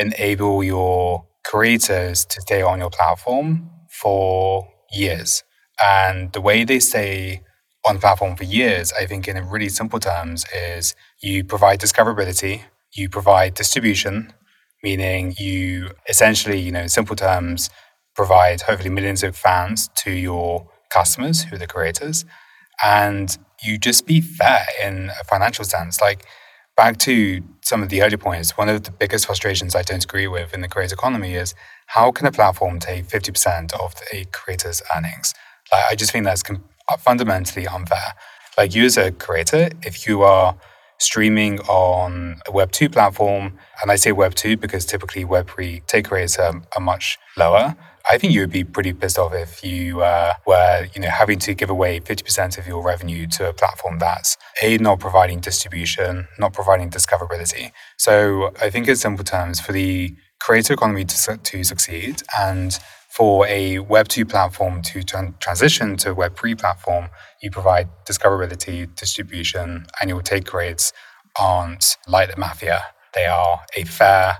enable 0.00 0.64
your 0.64 1.26
creators 1.44 2.24
to 2.24 2.40
stay 2.40 2.62
on 2.62 2.78
your 2.78 2.90
platform 2.90 3.70
for 3.90 4.66
years? 4.90 5.44
And 5.84 6.32
the 6.32 6.40
way 6.40 6.64
they 6.64 6.80
stay 6.80 7.42
on 7.86 7.96
the 7.96 8.00
platform 8.00 8.34
for 8.36 8.44
years, 8.44 8.92
I 8.98 9.04
think 9.04 9.28
in 9.28 9.36
really 9.48 9.68
simple 9.68 10.00
terms, 10.00 10.46
is 10.56 10.94
you 11.20 11.44
provide 11.44 11.80
discoverability, 11.80 12.62
you 12.94 13.08
provide 13.10 13.54
distribution, 13.54 14.32
meaning 14.82 15.34
you 15.38 15.90
essentially, 16.08 16.58
you 16.58 16.72
know, 16.72 16.80
in 16.80 16.88
simple 16.88 17.16
terms, 17.16 17.70
provide 18.14 18.62
hopefully 18.62 18.90
millions 18.90 19.22
of 19.22 19.36
fans 19.36 19.88
to 19.96 20.10
your 20.10 20.68
customers 20.90 21.44
who 21.44 21.56
are 21.56 21.58
the 21.58 21.66
creators. 21.66 22.24
And 22.84 23.36
you 23.62 23.78
just 23.78 24.06
be 24.06 24.20
fair 24.20 24.64
in 24.82 25.10
a 25.20 25.24
financial 25.24 25.64
sense. 25.64 26.00
Like 26.00 26.24
back 26.76 26.98
to 26.98 27.42
some 27.62 27.82
of 27.82 27.88
the 27.88 28.02
earlier 28.02 28.18
points, 28.18 28.56
one 28.56 28.68
of 28.68 28.82
the 28.82 28.90
biggest 28.90 29.26
frustrations 29.26 29.74
I 29.74 29.82
don't 29.82 30.04
agree 30.04 30.26
with 30.26 30.52
in 30.52 30.62
the 30.62 30.68
creator 30.68 30.94
economy 30.94 31.34
is 31.34 31.54
how 31.86 32.10
can 32.10 32.26
a 32.26 32.32
platform 32.32 32.80
take 32.80 33.06
50% 33.06 33.72
of 33.80 33.94
a 34.12 34.24
creator's 34.32 34.82
earnings? 34.94 35.32
Like, 35.70 35.84
I 35.90 35.94
just 35.94 36.12
think 36.12 36.24
that's 36.24 36.42
fundamentally 36.98 37.66
unfair. 37.66 38.14
Like 38.58 38.74
you 38.74 38.84
as 38.84 38.98
a 38.98 39.12
creator, 39.12 39.70
if 39.82 40.06
you 40.06 40.22
are 40.22 40.56
streaming 41.02 41.58
on 41.60 42.40
a 42.46 42.52
Web2 42.52 42.92
platform, 42.92 43.58
and 43.82 43.90
I 43.90 43.96
say 43.96 44.12
Web2 44.12 44.60
because 44.60 44.86
typically 44.86 45.24
Web3 45.24 45.86
take 45.86 46.10
rates 46.10 46.38
are, 46.38 46.62
are 46.76 46.80
much 46.80 47.18
lower. 47.36 47.76
I 48.10 48.18
think 48.18 48.32
you 48.32 48.40
would 48.40 48.50
be 48.50 48.64
pretty 48.64 48.92
pissed 48.92 49.18
off 49.18 49.32
if 49.32 49.62
you 49.62 50.02
uh, 50.02 50.34
were, 50.46 50.88
you 50.94 51.00
know, 51.00 51.08
having 51.08 51.38
to 51.40 51.54
give 51.54 51.70
away 51.70 52.00
50% 52.00 52.58
of 52.58 52.66
your 52.66 52.82
revenue 52.82 53.26
to 53.28 53.48
a 53.48 53.52
platform 53.52 53.98
that's 53.98 54.36
a 54.60 54.78
not 54.78 54.98
providing 54.98 55.40
distribution, 55.40 56.26
not 56.38 56.52
providing 56.52 56.90
discoverability. 56.90 57.70
So 57.98 58.52
I 58.60 58.70
think 58.70 58.88
in 58.88 58.96
simple 58.96 59.24
terms, 59.24 59.60
for 59.60 59.72
the 59.72 60.16
creator 60.40 60.74
economy 60.74 61.04
to, 61.04 61.36
to 61.36 61.64
succeed 61.64 62.22
and 62.38 62.78
for 63.12 63.46
a 63.46 63.76
Web2 63.76 64.26
platform 64.26 64.80
to 64.80 65.02
transition 65.38 65.98
to 65.98 66.12
a 66.12 66.14
Web3 66.14 66.58
platform, 66.58 67.10
you 67.42 67.50
provide 67.50 67.90
discoverability, 68.06 68.92
distribution, 68.94 69.84
and 70.00 70.08
your 70.08 70.22
take 70.22 70.54
rates 70.54 70.94
aren't 71.38 71.98
like 72.08 72.30
the 72.30 72.40
mafia. 72.40 72.82
They 73.14 73.26
are 73.26 73.60
a 73.76 73.84
fair 73.84 74.38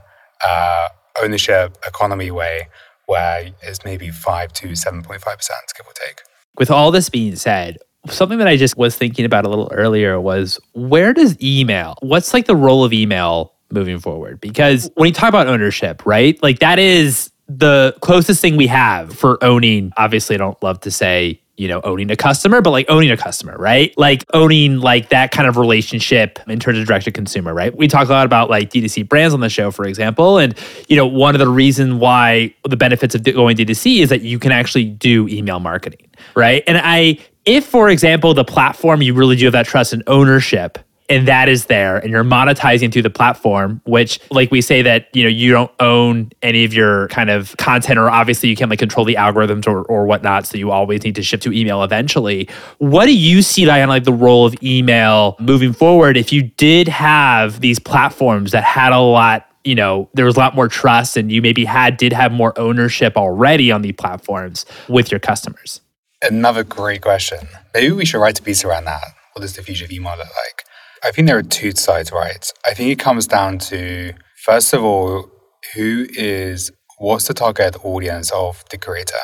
uh, 0.49 0.89
ownership 1.23 1.77
economy 1.87 2.31
way 2.31 2.69
where 3.05 3.51
it's 3.61 3.85
maybe 3.85 4.09
5 4.09 4.53
to 4.55 4.69
7.5%, 4.69 5.05
give 5.05 5.87
or 5.87 5.93
take. 5.93 6.23
With 6.57 6.71
all 6.71 6.91
this 6.91 7.11
being 7.11 7.37
said, 7.37 7.77
something 8.09 8.39
that 8.39 8.49
I 8.49 8.57
just 8.57 8.79
was 8.79 8.97
thinking 8.97 9.27
about 9.27 9.45
a 9.45 9.51
little 9.51 9.71
earlier 9.73 10.19
was 10.19 10.59
where 10.73 11.13
does 11.13 11.37
email, 11.43 11.97
what's 12.01 12.33
like 12.33 12.47
the 12.47 12.57
role 12.57 12.85
of 12.85 12.95
email 12.95 13.53
moving 13.71 13.99
forward? 13.99 14.41
Because 14.41 14.91
when 14.95 15.09
you 15.09 15.13
talk 15.13 15.29
about 15.29 15.47
ownership, 15.47 16.07
right? 16.07 16.43
Like 16.43 16.61
that 16.61 16.79
is 16.79 17.32
the 17.59 17.95
closest 18.01 18.41
thing 18.41 18.57
we 18.57 18.67
have 18.67 19.13
for 19.13 19.43
owning, 19.43 19.93
obviously, 19.97 20.35
I 20.35 20.39
don't 20.39 20.61
love 20.63 20.81
to 20.81 20.91
say, 20.91 21.41
you 21.57 21.69
know, 21.69 21.81
owning 21.83 22.11
a 22.11 22.17
customer, 22.17 22.61
but 22.63 22.71
like 22.71 22.87
owning 22.89 23.11
a 23.11 23.17
customer, 23.17 23.57
right? 23.59 23.97
Like 23.99 24.25
owning 24.33 24.79
like 24.79 25.11
that 25.11 25.31
kind 25.33 25.47
of 25.47 25.57
relationship 25.57 26.39
in 26.49 26.59
terms 26.59 26.79
of 26.79 26.87
direct 26.87 27.05
to 27.05 27.13
consumer, 27.13 27.53
right? 27.53 27.77
We 27.77 27.89
talk 27.89 28.09
a 28.09 28.13
lot 28.13 28.27
about 28.27 28.49
like 28.49 28.71
D2C 28.71 29.09
brands 29.09 29.35
on 29.35 29.41
the 29.41 29.51
show, 29.51 29.71
for 29.71 29.87
example. 29.87 30.39
And, 30.39 30.59
you 30.89 30.97
know, 30.97 31.07
one 31.07 31.35
of 31.35 31.39
the 31.39 31.49
reasons 31.49 31.95
why 31.95 32.55
the 32.65 32.77
benefits 32.77 33.15
of 33.15 33.23
going 33.23 33.57
D2C 33.57 34.01
is 34.01 34.09
that 34.09 34.23
you 34.23 34.39
can 34.39 34.51
actually 34.51 34.87
do 34.87 35.29
email 35.29 35.61
marketing, 35.61 36.11
right? 36.35 36.65
And 36.67 36.79
I, 36.83 37.19
if, 37.45 37.67
for 37.67 37.91
example, 37.91 38.35
the 38.35 38.45
platform 38.45 39.03
you 39.03 39.15
really 39.15 39.37
do 39.37 39.45
have 39.45 39.53
that 39.53 39.67
trust 39.67 39.93
and 39.93 40.03
ownership 40.07 40.79
and 41.09 41.29
that 41.29 41.49
is 41.49 41.67
there 41.67 41.99
and 41.99 42.11
you're 42.11 42.25
monetizing 42.25 42.93
through 42.93 43.03
the 43.03 43.11
platform 43.11 43.81
which 43.85 44.19
like 44.31 44.51
we 44.51 44.61
say 44.61 44.83
that 44.83 45.09
you 45.15 45.23
know 45.23 45.29
you 45.29 45.51
don't 45.53 45.71
own 45.81 46.31
any 46.43 46.65
of 46.65 46.73
your 46.73 47.09
kind 47.09 47.31
of 47.31 47.57
content 47.57 47.99
or 47.99 48.09
obviously 48.09 48.49
you 48.49 48.57
can't 48.57 48.71
like 48.71 48.79
control 48.79 49.05
the 49.05 49.15
algorithms 49.15 49.67
or, 49.67 49.83
or 49.83 50.07
whatnot 50.07 50.47
so 50.47 50.57
you 50.57 50.71
always 50.71 51.03
need 51.05 51.15
to 51.15 51.23
shift 51.23 51.43
to 51.43 51.53
email 51.53 51.83
eventually. 51.83 52.49
What 52.79 53.07
do 53.07 53.17
you 53.17 53.43
see 53.43 53.65
Diane 53.65 53.89
like 53.89 54.05
the 54.05 54.13
role 54.13 54.47
of 54.47 54.55
email 54.63 55.37
moving 55.41 55.73
forward 55.73 56.17
if 56.17 56.33
you 56.33 56.43
did 56.43 56.89
have 56.89 57.61
these 57.61 57.79
platforms 57.79 58.53
that 58.53 58.65
had 58.65 58.93
a 58.93 59.01
lot 59.01 59.49
you 59.65 59.75
know 59.75 60.09
there 60.15 60.25
was 60.25 60.37
a 60.37 60.39
lot 60.39 60.55
more 60.55 60.69
trust 60.69 61.17
and 61.17 61.31
you 61.31 61.43
maybe 61.43 61.65
had 61.65 61.97
did 61.97 62.13
have 62.13 62.33
more 62.33 62.59
ownership 62.59 63.17
already 63.17 63.71
on 63.71 63.83
these 63.83 63.95
platforms 63.97 64.65
with 64.89 65.11
your 65.11 65.21
customers? 65.21 65.81
Another 66.23 66.63
great 66.63 67.03
question. 67.03 67.49
Maybe 67.75 67.91
we 67.91 68.05
should 68.05 68.21
write 68.21 68.39
a 68.39 68.43
piece 68.43 68.65
around 68.65 68.85
that. 68.85 69.03
What 69.33 69.43
does 69.43 69.57
the 69.57 69.63
future 69.63 69.85
of 69.85 69.91
email 69.91 70.17
look 70.17 70.29
like 70.29 70.65
I 71.05 71.11
think 71.11 71.27
there 71.27 71.39
are 71.39 71.43
two 71.43 71.73
sides, 71.73 72.13
right? 72.13 72.53
I 72.65 72.75
think 72.75 72.91
it 72.91 72.99
comes 72.99 73.27
down 73.27 73.59
to, 73.71 74.13
first 74.45 74.73
of 74.73 74.85
all, 74.85 75.29
who 75.75 76.07
is, 76.11 76.71
what's 76.99 77.27
the 77.27 77.35
target 77.35 77.77
audience 77.85 78.31
of 78.31 78.65
the 78.71 78.79
creator? 78.79 79.15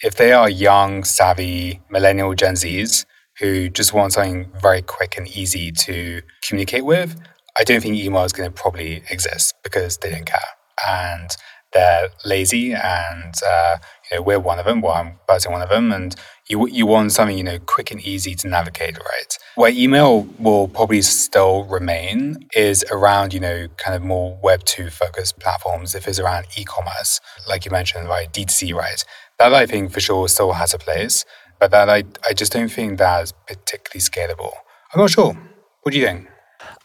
If 0.00 0.14
they 0.14 0.32
are 0.32 0.48
young, 0.48 1.02
savvy, 1.02 1.80
millennial 1.90 2.34
Gen 2.34 2.54
Zs 2.54 3.04
who 3.40 3.68
just 3.68 3.92
want 3.92 4.12
something 4.12 4.50
very 4.60 4.82
quick 4.82 5.16
and 5.16 5.26
easy 5.28 5.72
to 5.72 6.22
communicate 6.46 6.84
with, 6.84 7.20
I 7.58 7.64
don't 7.64 7.80
think 7.80 7.96
email 7.96 8.22
is 8.22 8.32
going 8.32 8.48
to 8.48 8.54
probably 8.54 9.02
exist 9.10 9.54
because 9.64 9.98
they 9.98 10.10
don't 10.10 10.26
care. 10.26 10.38
And 10.86 11.30
they're 11.72 12.08
lazy 12.24 12.72
and 12.72 13.34
uh, 13.46 13.76
you 14.10 14.16
know 14.16 14.22
we're 14.22 14.38
one 14.38 14.58
of 14.58 14.64
them 14.64 14.80
well 14.80 14.94
i'm 14.94 15.18
personally 15.26 15.52
one 15.54 15.62
of 15.62 15.68
them 15.68 15.92
and 15.92 16.14
You, 16.48 16.66
you 16.68 16.86
want 16.86 17.12
something, 17.12 17.36
you 17.36 17.44
know, 17.44 17.58
quick 17.58 17.90
and 17.90 18.00
easy 18.00 18.34
to 18.36 18.48
navigate, 18.48 18.96
right? 18.96 19.38
Where 19.56 19.70
email 19.70 20.22
will 20.38 20.68
probably 20.68 21.02
still 21.02 21.64
remain 21.64 22.48
is 22.54 22.84
around, 22.90 23.34
you 23.34 23.40
know, 23.40 23.68
kind 23.76 23.94
of 23.94 24.02
more 24.02 24.38
Web 24.42 24.64
2 24.64 24.88
focused 24.88 25.38
platforms. 25.38 25.94
If 25.94 26.08
it's 26.08 26.18
around 26.18 26.46
e 26.56 26.64
commerce, 26.64 27.20
like 27.46 27.66
you 27.66 27.70
mentioned, 27.70 28.08
right? 28.08 28.32
D2C, 28.32 28.72
right? 28.74 29.04
That 29.38 29.52
I 29.52 29.66
think 29.66 29.92
for 29.92 30.00
sure 30.00 30.26
still 30.28 30.52
has 30.52 30.72
a 30.72 30.78
place, 30.78 31.26
but 31.60 31.70
that 31.70 31.90
I, 31.90 32.04
I 32.26 32.32
just 32.32 32.52
don't 32.52 32.70
think 32.70 32.98
that's 32.98 33.32
particularly 33.46 34.00
scalable. 34.00 34.52
I'm 34.94 35.00
not 35.02 35.10
sure. 35.10 35.36
What 35.82 35.92
do 35.92 35.98
you 35.98 36.06
think? 36.06 36.28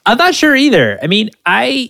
I'm 0.05 0.17
not 0.17 0.35
sure 0.35 0.55
either. 0.55 0.99
I 1.01 1.07
mean, 1.07 1.29
I, 1.45 1.89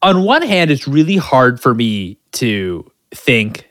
on 0.00 0.24
one 0.24 0.42
hand, 0.42 0.70
it's 0.70 0.88
really 0.88 1.18
hard 1.18 1.60
for 1.60 1.74
me 1.74 2.18
to 2.32 2.90
think 3.14 3.68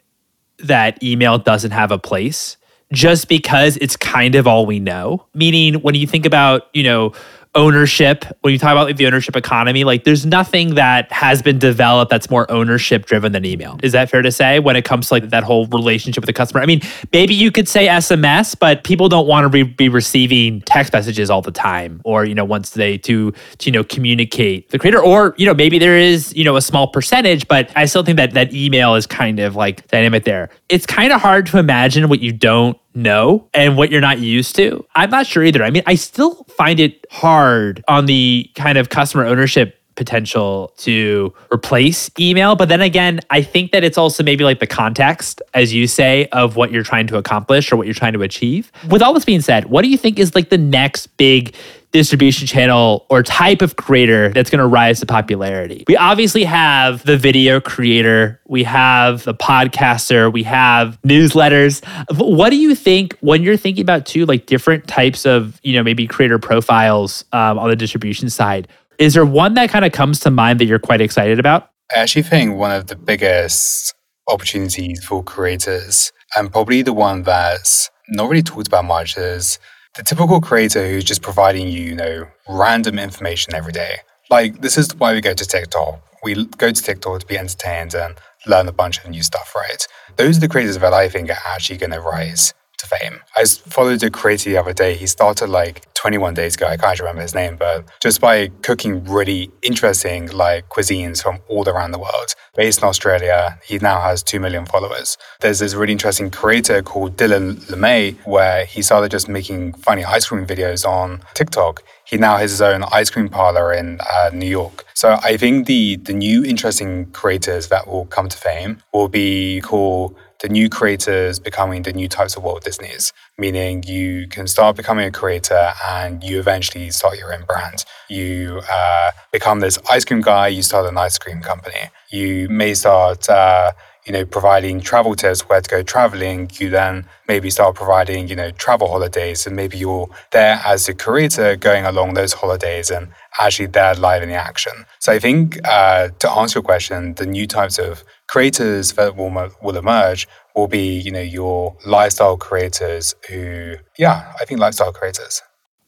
that 0.60 1.02
email 1.02 1.40
doesn't 1.40 1.72
have 1.72 1.92
a 1.92 1.98
place 1.98 2.58
just 2.92 3.28
because 3.28 3.78
it's 3.78 3.96
kind 3.96 4.36
of 4.36 4.48
all 4.48 4.66
we 4.66 4.80
know. 4.80 5.26
Meaning, 5.34 5.76
when 5.76 5.96
you 5.96 6.08
think 6.08 6.26
about, 6.26 6.68
you 6.74 6.84
know, 6.84 7.14
ownership 7.56 8.24
when 8.42 8.54
you 8.54 8.60
talk 8.60 8.72
about 8.72 8.88
like, 8.88 8.96
the 8.96 9.06
ownership 9.06 9.36
economy 9.36 9.84
like 9.84 10.06
there's 10.06 10.26
nothing 10.26 10.76
that 10.76 11.12
has 11.12 11.42
been 11.42 11.60
developed 11.60 12.10
that's 12.10 12.30
more 12.30 12.50
ownership 12.50 13.06
driven 13.06 13.34
than 13.34 13.44
email. 13.44 13.78
Is 13.84 13.92
that 13.92 14.10
fair 14.10 14.22
to 14.22 14.32
say 14.32 14.60
when 14.60 14.78
it 14.78 14.86
comes 14.86 15.10
to 15.10 15.16
like 15.16 15.30
that 15.32 15.44
whole 15.44 15.68
relationship 15.68 16.22
with 16.22 16.28
the 16.28 16.34
customer? 16.34 16.62
I 16.62 16.66
mean 16.66 16.82
maybe 17.12 17.34
you 17.34 17.52
could 17.52 17.68
say 17.68 17.88
sms 17.88 18.58
but 18.58 18.86
people 18.86 19.10
don't 19.10 19.28
want 19.28 19.44
to 19.44 19.50
be, 19.50 19.64
be 19.64 19.90
receiving 19.90 20.62
text 20.62 20.94
messages 20.94 21.30
all 21.30 21.42
the 21.42 21.52
time 21.52 22.02
or 22.06 22.24
you 22.24 22.36
know 22.36 22.46
once 22.46 22.70
they 22.70 22.98
to, 23.00 23.32
to 23.32 23.66
you 23.66 23.72
know 23.72 23.84
communicate 23.84 24.70
the 24.70 24.80
creator. 24.80 25.02
Or 25.02 25.36
you 25.38 25.46
know 25.46 25.54
maybe 25.54 25.78
there 25.78 25.98
is 25.98 26.34
you 26.34 26.46
know 26.46 26.56
a 26.56 26.62
small 26.62 26.88
percentage 26.88 27.48
but 27.48 27.70
i 27.76 27.86
still 27.86 28.04
think 28.04 28.18
that 28.18 28.34
that 28.34 28.54
email 28.54 28.96
is 28.96 29.06
kind 29.06 29.40
of 29.40 29.58
like 29.58 29.86
dynamic 29.90 30.24
there. 30.24 30.50
It's 30.70 30.86
kind 30.86 31.12
of 31.12 31.20
hard 31.20 31.48
to 31.48 31.58
imagine 31.58 32.08
what 32.08 32.22
you 32.22 32.32
don't 32.32 32.78
know 32.94 33.48
and 33.54 33.78
what 33.78 33.92
you're 33.92 34.02
not 34.02 34.20
used 34.20 34.56
to. 34.58 34.86
I'm 34.96 35.10
not 35.10 35.28
sure 35.28 35.44
either. 35.44 35.64
I 35.64 35.70
mean, 35.70 35.84
I 35.86 35.96
still 35.96 36.44
find 36.58 36.80
it 36.80 37.06
hard 37.12 37.84
on 37.88 38.06
the 38.06 38.50
kind 38.56 38.78
of 38.78 38.90
customer 38.90 39.26
ownership 39.26 39.78
potential 39.96 40.74
to 40.78 41.34
replace 41.54 42.10
email. 42.20 42.56
But 42.56 42.70
then 42.70 42.82
again, 42.82 43.20
I 43.30 43.42
think 43.42 43.72
that 43.72 43.84
it's 43.84 43.98
also 43.98 44.24
maybe 44.24 44.44
like 44.44 44.60
the 44.60 44.68
context, 44.68 45.42
as 45.54 45.74
you 45.74 45.86
say, 45.86 46.28
of 46.32 46.56
what 46.56 46.72
you're 46.72 46.84
trying 46.84 47.08
to 47.08 47.18
accomplish 47.18 47.72
or 47.72 47.76
what 47.76 47.88
you're 47.88 47.94
trying 47.94 48.14
to 48.14 48.22
achieve. 48.22 48.72
With 48.90 49.02
all 49.02 49.14
this 49.14 49.26
being 49.26 49.42
said, 49.42 49.66
what 49.66 49.84
do 49.84 49.90
you 49.90 49.98
think 49.98 50.18
is 50.18 50.34
like 50.34 50.50
the 50.50 50.58
next 50.58 51.08
big 51.18 51.54
distribution 51.92 52.48
channel 52.48 53.06
or 53.10 53.22
type 53.22 53.62
of 53.62 53.76
creator 53.76 54.30
that's 54.30 54.50
going 54.50 54.60
to 54.60 54.68
rise 54.68 55.00
to 55.02 55.06
popularity. 55.06 55.84
We 55.88 55.98
obviously 55.98 56.44
have 56.44 57.04
the 57.04 57.18
video 57.18 57.60
creator, 57.60 58.40
we 58.48 58.64
have 58.64 59.24
the 59.24 59.34
podcaster, 59.34 60.32
we 60.32 60.44
have 60.44 60.98
newsletters. 61.02 61.84
What 62.18 62.50
do 62.50 62.56
you 62.56 62.76
think 62.76 63.18
when 63.20 63.44
you're 63.44 63.58
thinking 63.58 63.82
about 63.82 64.06
two 64.06 64.26
like 64.26 64.46
different 64.46 64.88
types 64.88 65.26
of, 65.26 65.60
you 65.64 65.74
know, 65.74 65.84
maybe 65.84 66.08
creator 66.08 66.40
profiles 66.40 67.26
um, 67.34 67.60
on 67.60 67.70
the 67.70 67.76
distribution 67.76 68.30
side? 68.30 68.68
Is 68.98 69.14
there 69.14 69.26
one 69.26 69.56
that 69.56 69.70
kind 69.70 69.84
of 69.84 69.92
comes 69.92 70.20
to 70.22 70.32
mind 70.32 70.60
that 70.60 70.66
you're 70.66 70.80
quite 70.80 71.02
excited 71.02 71.40
about? 71.40 71.72
I 71.96 72.00
actually 72.00 72.24
think 72.24 72.56
one 72.56 72.72
of 72.72 72.88
the 72.88 72.96
biggest 72.96 73.94
opportunities 74.30 75.04
for 75.04 75.24
creators, 75.24 76.12
and 76.38 76.52
probably 76.52 76.84
the 76.84 76.94
one 76.94 77.24
that's 77.24 77.90
not 78.10 78.30
really 78.30 78.44
talked 78.44 78.68
about 78.68 78.86
much, 78.86 79.18
is 79.18 79.60
the 79.96 80.04
typical 80.04 80.40
creator 80.40 80.88
who's 80.90 81.04
just 81.04 81.22
providing 81.22 81.68
you, 81.68 81.82
you 81.82 81.96
know, 81.96 82.28
random 82.48 82.98
information 82.98 83.54
every 83.54 83.74
day. 83.74 83.98
Like, 84.30 84.62
this 84.62 84.78
is 84.78 84.96
why 84.96 85.14
we 85.14 85.22
go 85.22 85.34
to 85.34 85.46
TikTok. 85.46 86.02
We 86.24 86.46
go 86.46 86.72
to 86.72 86.82
TikTok 86.82 87.20
to 87.20 87.26
be 87.26 87.38
entertained 87.38 87.94
and 87.94 88.16
learn 88.48 88.68
a 88.68 88.72
bunch 88.72 89.00
of 89.00 89.10
new 89.10 89.24
stuff, 89.24 89.54
right? 89.56 89.86
Those 90.16 90.38
are 90.38 90.42
the 90.42 90.48
creators 90.48 90.78
that 90.78 90.94
I 90.94 91.10
think 91.10 91.30
are 91.30 91.38
actually 91.54 91.78
going 91.78 91.92
to 91.92 92.00
rise 92.00 92.54
to 92.82 92.88
fame. 92.88 93.20
I 93.36 93.46
followed 93.46 94.04
a 94.04 94.10
creator 94.10 94.50
the 94.50 94.58
other 94.58 94.74
day. 94.74 94.96
He 94.96 95.08
started 95.08 95.48
like 95.48 95.92
21 95.96 96.34
days 96.34 96.56
ago. 96.56 96.68
I 96.68 96.78
can't 96.78 97.00
remember 97.00 97.22
his 97.22 97.36
name, 97.36 97.58
but 97.58 97.86
just 98.02 98.20
by 98.20 98.48
cooking 98.64 99.04
really 99.06 99.52
interesting 99.62 100.32
like 100.32 100.68
cuisines 100.70 101.22
from 101.22 101.40
all 101.48 101.68
around 101.70 101.92
the 101.92 102.00
world. 102.00 102.34
Based 102.56 102.80
in 102.80 102.86
Australia, 102.86 103.60
he 103.64 103.78
now 103.78 104.02
has 104.02 104.24
2 104.24 104.40
million 104.40 104.66
followers. 104.66 105.18
There's 105.42 105.60
this 105.60 105.76
really 105.76 105.92
interesting 105.92 106.32
creator 106.32 106.82
called 106.82 107.18
Dylan 107.18 107.58
LeMay 107.68 108.16
where 108.26 108.66
he 108.66 108.82
started 108.82 109.12
just 109.12 109.30
making 109.30 109.74
funny 109.74 110.04
ice 110.04 110.26
cream 110.26 110.46
videos 110.46 110.86
on 110.86 111.22
TikTok. 111.36 111.84
He 112.04 112.18
now 112.18 112.38
has 112.38 112.52
his 112.52 112.62
own 112.62 112.84
ice 112.92 113.10
cream 113.10 113.30
parlor 113.30 113.72
in 113.72 114.00
uh, 114.02 114.32
New 114.34 114.48
York. 114.48 114.86
So 114.96 115.18
I 115.24 115.38
think 115.38 115.68
the 115.68 115.96
the 115.98 116.14
new 116.14 116.44
interesting 116.44 117.12
creators 117.12 117.68
that 117.70 117.88
will 117.88 118.06
come 118.06 118.28
to 118.28 118.38
fame 118.38 118.82
will 118.92 119.08
be 119.08 119.62
cool 119.64 120.18
the 120.42 120.50
new 120.50 120.70
creators 120.70 121.40
becoming 121.40 121.84
the 121.84 121.94
new 121.94 122.08
types 122.08 122.36
of 122.36 122.44
Walt 122.44 122.64
Disney's, 122.64 123.14
meaning 123.38 123.84
you 123.84 124.28
can 124.28 124.48
start 124.48 124.76
becoming 124.76 125.06
a 125.06 125.12
creator 125.12 125.72
and 125.88 126.24
you 126.24 126.40
eventually 126.40 126.90
start 126.90 127.18
your 127.18 127.34
own 127.34 127.44
brand. 127.46 127.86
You 128.10 128.62
uh, 128.70 129.12
become 129.32 129.60
this 129.60 129.78
ice 129.90 130.04
cream 130.04 130.22
guy, 130.22 130.48
you 130.48 130.64
start 130.64 130.88
an 130.88 130.98
ice 130.98 131.18
cream 131.18 131.42
company. 131.42 131.92
You 132.10 132.50
may 132.50 132.74
start, 132.74 133.30
uh, 133.30 133.72
you 134.06 134.14
know, 134.14 134.26
providing 134.26 134.82
travel 134.82 135.16
tips 135.16 135.42
where 135.42 135.62
to 135.62 135.70
go 135.70 135.84
traveling. 135.84 136.50
You 136.54 136.72
then 136.72 137.08
maybe 137.28 137.52
start 137.52 137.76
providing, 137.76 138.28
you 138.28 138.36
know, 138.36 138.50
travel 138.52 138.88
holidays, 138.88 139.46
and 139.46 139.56
maybe 139.56 139.78
you're 139.78 140.10
there 140.32 140.60
as 140.66 140.90
a 140.90 140.96
creator 140.96 141.56
going 141.56 141.86
along 141.86 142.16
those 142.16 142.34
holidays 142.34 142.90
and 142.90 143.10
actually 143.40 143.68
there 143.68 143.94
live 143.94 144.24
in 144.24 144.30
the 144.30 144.36
action. 144.36 144.74
So 145.00 145.14
I 145.14 145.20
think 145.20 145.60
uh, 145.68 146.10
to 146.20 146.32
answer 146.32 146.58
your 146.58 146.64
question, 146.64 147.14
the 147.14 147.28
new 147.28 147.46
types 147.46 147.78
of 147.78 148.04
creators 148.32 148.94
that 148.94 149.18
will, 149.18 149.52
will 149.62 149.76
emerge 149.76 150.26
will 150.56 150.68
be, 150.68 150.98
you 151.00 151.12
know, 151.12 151.20
your 151.22 151.76
lifestyle 151.86 152.38
creators 152.38 153.14
who, 153.30 153.76
yeah, 153.98 154.32
I 154.40 154.46
think 154.46 154.62
lifestyle 154.62 154.94
creators. 154.94 155.42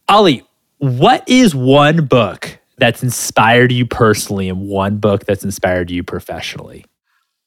Ollie, 0.09 0.45
what 0.79 1.23
is 1.25 1.55
one 1.55 2.05
book 2.05 2.59
that's 2.79 3.01
inspired 3.01 3.71
you 3.71 3.85
personally 3.85 4.49
and 4.49 4.67
one 4.67 4.97
book 4.97 5.25
that's 5.25 5.45
inspired 5.45 5.89
you 5.89 6.03
professionally? 6.03 6.85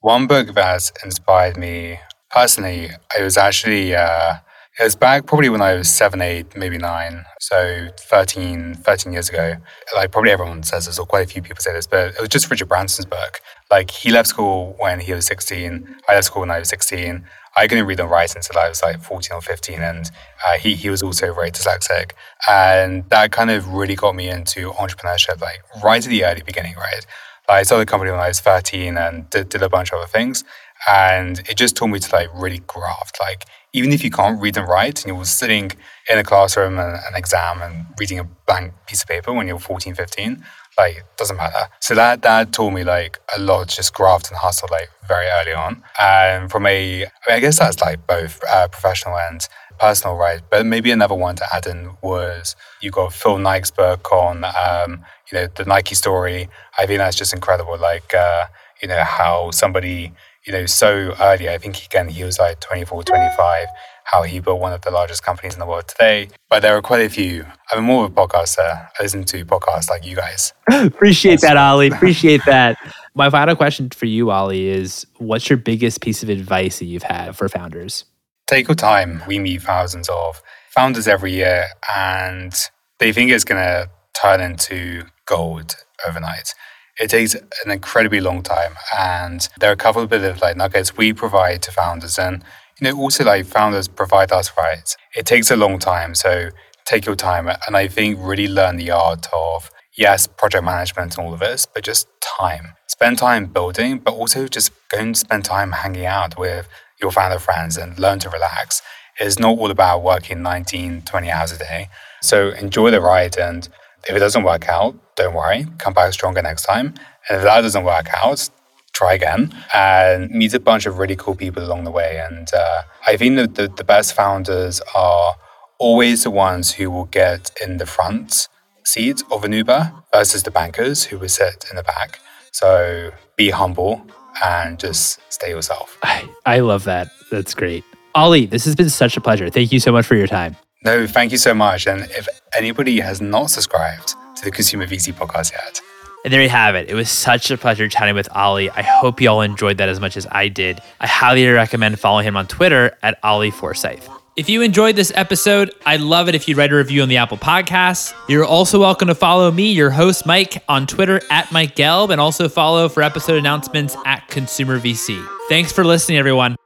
One 0.00 0.26
book 0.26 0.54
that's 0.54 0.90
inspired 1.04 1.58
me 1.58 2.00
personally, 2.30 2.88
it 3.18 3.22
was 3.22 3.36
actually, 3.36 3.94
uh, 3.94 4.36
it 4.78 4.84
was 4.84 4.94
back 4.94 5.24
probably 5.24 5.48
when 5.48 5.62
I 5.62 5.74
was 5.74 5.88
seven, 5.88 6.20
eight, 6.20 6.54
maybe 6.54 6.76
nine. 6.76 7.24
So 7.40 7.88
13, 7.98 8.74
13 8.74 9.12
years 9.12 9.28
ago. 9.30 9.56
Like 9.94 10.12
probably 10.12 10.32
everyone 10.32 10.62
says 10.64 10.86
this, 10.86 10.98
or 10.98 11.06
quite 11.06 11.24
a 11.24 11.28
few 11.28 11.40
people 11.40 11.60
say 11.60 11.72
this, 11.72 11.86
but 11.86 12.14
it 12.14 12.20
was 12.20 12.28
just 12.28 12.50
Richard 12.50 12.68
Branson's 12.68 13.06
book. 13.06 13.40
Like 13.70 13.90
he 13.90 14.10
left 14.10 14.28
school 14.28 14.74
when 14.78 15.00
he 15.00 15.14
was 15.14 15.24
16. 15.26 15.96
I 16.08 16.14
left 16.14 16.26
school 16.26 16.40
when 16.40 16.50
I 16.50 16.58
was 16.58 16.68
16. 16.68 17.24
I 17.56 17.66
couldn't 17.66 17.86
read 17.86 18.00
and 18.00 18.10
write 18.10 18.36
until 18.36 18.58
I 18.58 18.68
was 18.68 18.82
like 18.82 19.00
14 19.00 19.34
or 19.34 19.40
15. 19.40 19.80
And 19.80 20.10
uh, 20.46 20.58
he, 20.58 20.74
he 20.74 20.90
was 20.90 21.02
also 21.02 21.32
very 21.32 21.50
dyslexic. 21.50 22.10
And 22.46 23.08
that 23.08 23.32
kind 23.32 23.50
of 23.50 23.72
really 23.72 23.94
got 23.94 24.14
me 24.14 24.28
into 24.28 24.72
entrepreneurship, 24.72 25.40
like 25.40 25.62
right 25.82 26.04
at 26.04 26.08
the 26.10 26.24
early 26.24 26.42
beginning, 26.42 26.74
right? 26.76 27.06
I 27.48 27.62
started 27.62 27.84
a 27.84 27.86
company 27.86 28.10
when 28.10 28.20
I 28.20 28.28
was 28.28 28.40
13 28.40 28.98
and 28.98 29.30
did, 29.30 29.48
did 29.48 29.62
a 29.62 29.68
bunch 29.68 29.92
of 29.92 30.00
other 30.00 30.08
things. 30.08 30.44
And 30.88 31.38
it 31.48 31.56
just 31.56 31.76
taught 31.76 31.88
me 31.88 31.98
to 31.98 32.12
like 32.14 32.28
really 32.34 32.60
graft. 32.66 33.18
Like 33.20 33.44
even 33.72 33.92
if 33.92 34.02
you 34.04 34.10
can't 34.10 34.40
read 34.40 34.56
and 34.56 34.68
write 34.68 35.04
and 35.04 35.14
you're 35.14 35.24
sitting 35.24 35.72
in 36.10 36.18
a 36.18 36.24
classroom 36.24 36.78
and 36.78 36.94
an 36.94 37.14
exam 37.14 37.60
and 37.62 37.86
reading 37.98 38.18
a 38.18 38.24
blank 38.24 38.72
piece 38.86 39.02
of 39.02 39.08
paper 39.08 39.32
when 39.32 39.46
you're 39.46 39.58
14, 39.58 39.94
15, 39.94 40.44
like 40.78 40.96
it 40.96 41.04
doesn't 41.16 41.36
matter. 41.36 41.68
So 41.80 41.94
that 41.94 42.22
that 42.22 42.52
taught 42.52 42.72
me 42.72 42.84
like 42.84 43.18
a 43.36 43.40
lot, 43.40 43.68
just 43.68 43.94
graft 43.94 44.28
and 44.28 44.36
hustle 44.36 44.68
like 44.70 44.90
very 45.08 45.26
early 45.40 45.52
on. 45.52 45.82
And 46.00 46.50
from 46.50 46.66
a, 46.66 47.02
I, 47.02 47.06
mean, 47.06 47.08
I 47.28 47.40
guess 47.40 47.58
that's 47.58 47.80
like 47.80 48.06
both 48.06 48.40
uh, 48.52 48.68
professional 48.68 49.18
and 49.18 49.46
personal, 49.78 50.16
right? 50.16 50.40
But 50.50 50.66
maybe 50.66 50.90
another 50.90 51.14
one 51.14 51.36
to 51.36 51.54
add 51.54 51.66
in 51.66 51.96
was 52.02 52.56
you 52.80 52.90
got 52.90 53.12
Phil 53.12 53.38
Knight's 53.38 53.70
book 53.70 54.10
on, 54.12 54.44
um, 54.44 55.04
you 55.30 55.38
know, 55.38 55.48
the 55.54 55.64
Nike 55.64 55.94
story. 55.94 56.48
I 56.78 56.86
think 56.86 56.98
that's 56.98 57.16
just 57.16 57.32
incredible. 57.32 57.78
Like, 57.78 58.14
uh, 58.14 58.44
you 58.82 58.88
know, 58.88 59.02
how 59.02 59.50
somebody, 59.50 60.12
you 60.46 60.52
know, 60.52 60.66
so 60.66 61.14
early, 61.20 61.48
I 61.48 61.58
think 61.58 61.84
again, 61.84 62.08
he 62.08 62.22
was 62.22 62.38
like 62.38 62.60
24, 62.60 63.02
25 63.02 63.66
how 64.06 64.22
he 64.22 64.38
built 64.38 64.60
one 64.60 64.72
of 64.72 64.80
the 64.82 64.90
largest 64.90 65.24
companies 65.24 65.54
in 65.54 65.60
the 65.60 65.66
world 65.66 65.88
today. 65.88 66.28
But 66.48 66.62
there 66.62 66.76
are 66.76 66.82
quite 66.82 67.00
a 67.04 67.08
few. 67.08 67.44
I'm 67.72 67.84
more 67.84 68.04
of 68.04 68.12
a 68.12 68.14
podcaster. 68.14 68.60
I 68.60 69.02
listen 69.02 69.24
to 69.24 69.44
podcasts 69.44 69.90
like 69.90 70.06
you 70.06 70.14
guys. 70.14 70.52
Appreciate 70.70 71.40
that, 71.40 71.56
Ollie. 71.56 71.88
Appreciate 71.92 72.40
that. 72.46 72.78
My 73.16 73.30
final 73.30 73.56
question 73.56 73.90
for 73.90 74.06
you, 74.06 74.30
Ollie, 74.30 74.68
is 74.68 75.06
what's 75.18 75.50
your 75.50 75.56
biggest 75.56 76.02
piece 76.02 76.22
of 76.22 76.28
advice 76.28 76.78
that 76.78 76.84
you've 76.84 77.02
had 77.02 77.36
for 77.36 77.48
founders? 77.48 78.04
Take 78.46 78.68
your 78.68 78.76
time. 78.76 79.24
We 79.26 79.40
meet 79.40 79.62
thousands 79.62 80.08
of 80.08 80.40
founders 80.70 81.08
every 81.08 81.32
year, 81.32 81.66
and 81.96 82.54
they 83.00 83.12
think 83.12 83.32
it's 83.32 83.44
going 83.44 83.60
to 83.60 83.90
turn 84.22 84.40
into 84.40 85.02
gold 85.26 85.74
overnight. 86.06 86.54
It 86.98 87.10
takes 87.10 87.34
an 87.34 87.70
incredibly 87.70 88.20
long 88.20 88.42
time, 88.42 88.74
and 88.98 89.48
there 89.60 89.70
are 89.70 89.74
a 89.74 89.76
couple 89.76 90.02
of 90.02 90.08
bit 90.08 90.24
of 90.24 90.40
like 90.40 90.56
nuggets 90.56 90.96
we 90.96 91.12
provide 91.12 91.62
to 91.62 91.72
founders, 91.72 92.18
and 92.18 92.42
you 92.80 92.88
know, 92.88 92.98
also 92.98 93.24
like 93.24 93.46
founders 93.46 93.88
provide 93.88 94.32
us 94.32 94.52
rights. 94.58 94.96
It 95.14 95.26
takes 95.26 95.50
a 95.50 95.56
long 95.56 95.78
time, 95.78 96.14
so 96.14 96.50
take 96.84 97.06
your 97.06 97.16
time. 97.16 97.48
And 97.66 97.76
I 97.76 97.88
think 97.88 98.18
really 98.20 98.48
learn 98.48 98.76
the 98.76 98.90
art 98.90 99.26
of 99.32 99.70
yes, 99.96 100.26
project 100.26 100.64
management 100.64 101.16
and 101.16 101.26
all 101.26 101.34
of 101.34 101.40
this, 101.40 101.66
but 101.66 101.84
just 101.84 102.08
time. 102.38 102.74
Spend 102.86 103.18
time 103.18 103.46
building, 103.46 103.98
but 103.98 104.14
also 104.14 104.46
just 104.46 104.72
go 104.90 104.98
and 104.98 105.16
spend 105.16 105.44
time 105.44 105.72
hanging 105.72 106.06
out 106.06 106.38
with 106.38 106.68
your 107.00 107.10
founder 107.10 107.38
friends 107.38 107.76
and 107.76 107.98
learn 107.98 108.18
to 108.20 108.30
relax. 108.30 108.82
It's 109.18 109.38
not 109.38 109.58
all 109.58 109.70
about 109.70 110.02
working 110.02 110.42
19, 110.42 111.02
20 111.02 111.30
hours 111.30 111.52
a 111.52 111.58
day. 111.58 111.88
So 112.22 112.50
enjoy 112.50 112.90
the 112.90 113.00
ride. 113.00 113.38
And 113.38 113.68
if 114.08 114.16
it 114.16 114.20
doesn't 114.20 114.44
work 114.44 114.68
out, 114.68 114.94
don't 115.16 115.34
worry, 115.34 115.66
come 115.78 115.92
back 115.94 116.12
stronger 116.12 116.42
next 116.42 116.64
time. 116.64 116.94
And 117.28 117.38
if 117.38 117.42
that 117.42 117.60
doesn't 117.62 117.84
work 117.84 118.06
out, 118.14 118.48
try 118.92 119.14
again 119.14 119.54
and 119.74 120.30
meet 120.30 120.54
a 120.54 120.60
bunch 120.60 120.86
of 120.86 120.98
really 120.98 121.16
cool 121.16 121.34
people 121.34 121.62
along 121.62 121.84
the 121.84 121.90
way. 121.90 122.24
And 122.30 122.48
uh, 122.54 122.82
I 123.06 123.16
think 123.16 123.36
that 123.36 123.54
the, 123.56 123.68
the 123.68 123.84
best 123.84 124.14
founders 124.14 124.80
are 124.94 125.34
always 125.78 126.22
the 126.22 126.30
ones 126.30 126.72
who 126.72 126.90
will 126.90 127.04
get 127.06 127.50
in 127.62 127.76
the 127.76 127.86
front 127.86 128.48
seat 128.84 129.22
of 129.30 129.44
an 129.44 129.52
Uber 129.52 129.92
versus 130.14 130.44
the 130.44 130.50
bankers 130.50 131.04
who 131.04 131.18
will 131.18 131.28
sit 131.28 131.66
in 131.70 131.76
the 131.76 131.82
back. 131.82 132.20
So 132.52 133.10
be 133.36 133.50
humble 133.50 134.06
and 134.42 134.78
just 134.78 135.20
stay 135.30 135.50
yourself. 135.50 135.98
I, 136.02 136.28
I 136.46 136.60
love 136.60 136.84
that. 136.84 137.08
That's 137.30 137.54
great. 137.54 137.84
Ollie, 138.14 138.46
this 138.46 138.64
has 138.64 138.74
been 138.74 138.88
such 138.88 139.16
a 139.16 139.20
pleasure. 139.20 139.50
Thank 139.50 139.72
you 139.72 139.80
so 139.80 139.92
much 139.92 140.06
for 140.06 140.14
your 140.14 140.26
time. 140.26 140.56
No, 140.84 141.06
thank 141.06 141.32
you 141.32 141.38
so 141.38 141.54
much. 141.54 141.86
And 141.86 142.02
if 142.10 142.28
anybody 142.56 143.00
has 143.00 143.20
not 143.20 143.50
subscribed 143.50 144.14
to 144.36 144.44
the 144.44 144.50
Consumer 144.50 144.86
VC 144.86 145.12
podcast 145.12 145.52
yet, 145.52 145.80
and 146.24 146.32
there 146.32 146.42
you 146.42 146.48
have 146.48 146.74
it. 146.74 146.90
It 146.90 146.94
was 146.94 147.08
such 147.08 147.52
a 147.52 147.56
pleasure 147.56 147.88
chatting 147.88 148.16
with 148.16 148.28
Ollie. 148.34 148.68
I 148.70 148.82
hope 148.82 149.20
you 149.20 149.28
all 149.30 149.42
enjoyed 149.42 149.78
that 149.78 149.88
as 149.88 150.00
much 150.00 150.16
as 150.16 150.26
I 150.32 150.48
did. 150.48 150.80
I 151.00 151.06
highly 151.06 151.46
recommend 151.46 152.00
following 152.00 152.26
him 152.26 152.36
on 152.36 152.48
Twitter 152.48 152.98
at 153.04 153.16
Ollie 153.22 153.52
Forsyth. 153.52 154.08
If 154.36 154.48
you 154.50 154.60
enjoyed 154.60 154.96
this 154.96 155.12
episode, 155.14 155.70
I'd 155.86 156.00
love 156.00 156.28
it 156.28 156.34
if 156.34 156.48
you'd 156.48 156.58
write 156.58 156.72
a 156.72 156.76
review 156.76 157.02
on 157.02 157.08
the 157.08 157.16
Apple 157.16 157.38
Podcasts. 157.38 158.12
You're 158.28 158.44
also 158.44 158.80
welcome 158.80 159.06
to 159.08 159.14
follow 159.14 159.50
me, 159.52 159.72
your 159.72 159.90
host, 159.90 160.26
Mike, 160.26 160.62
on 160.68 160.86
Twitter 160.86 161.22
at 161.30 161.52
Mike 161.52 161.76
Gelb, 161.76 162.10
and 162.10 162.20
also 162.20 162.48
follow 162.48 162.88
for 162.88 163.02
episode 163.04 163.36
announcements 163.38 163.96
at 164.04 164.26
Consumer 164.28 164.80
VC. 164.80 165.24
Thanks 165.48 165.70
for 165.70 165.84
listening, 165.84 166.18
everyone. 166.18 166.56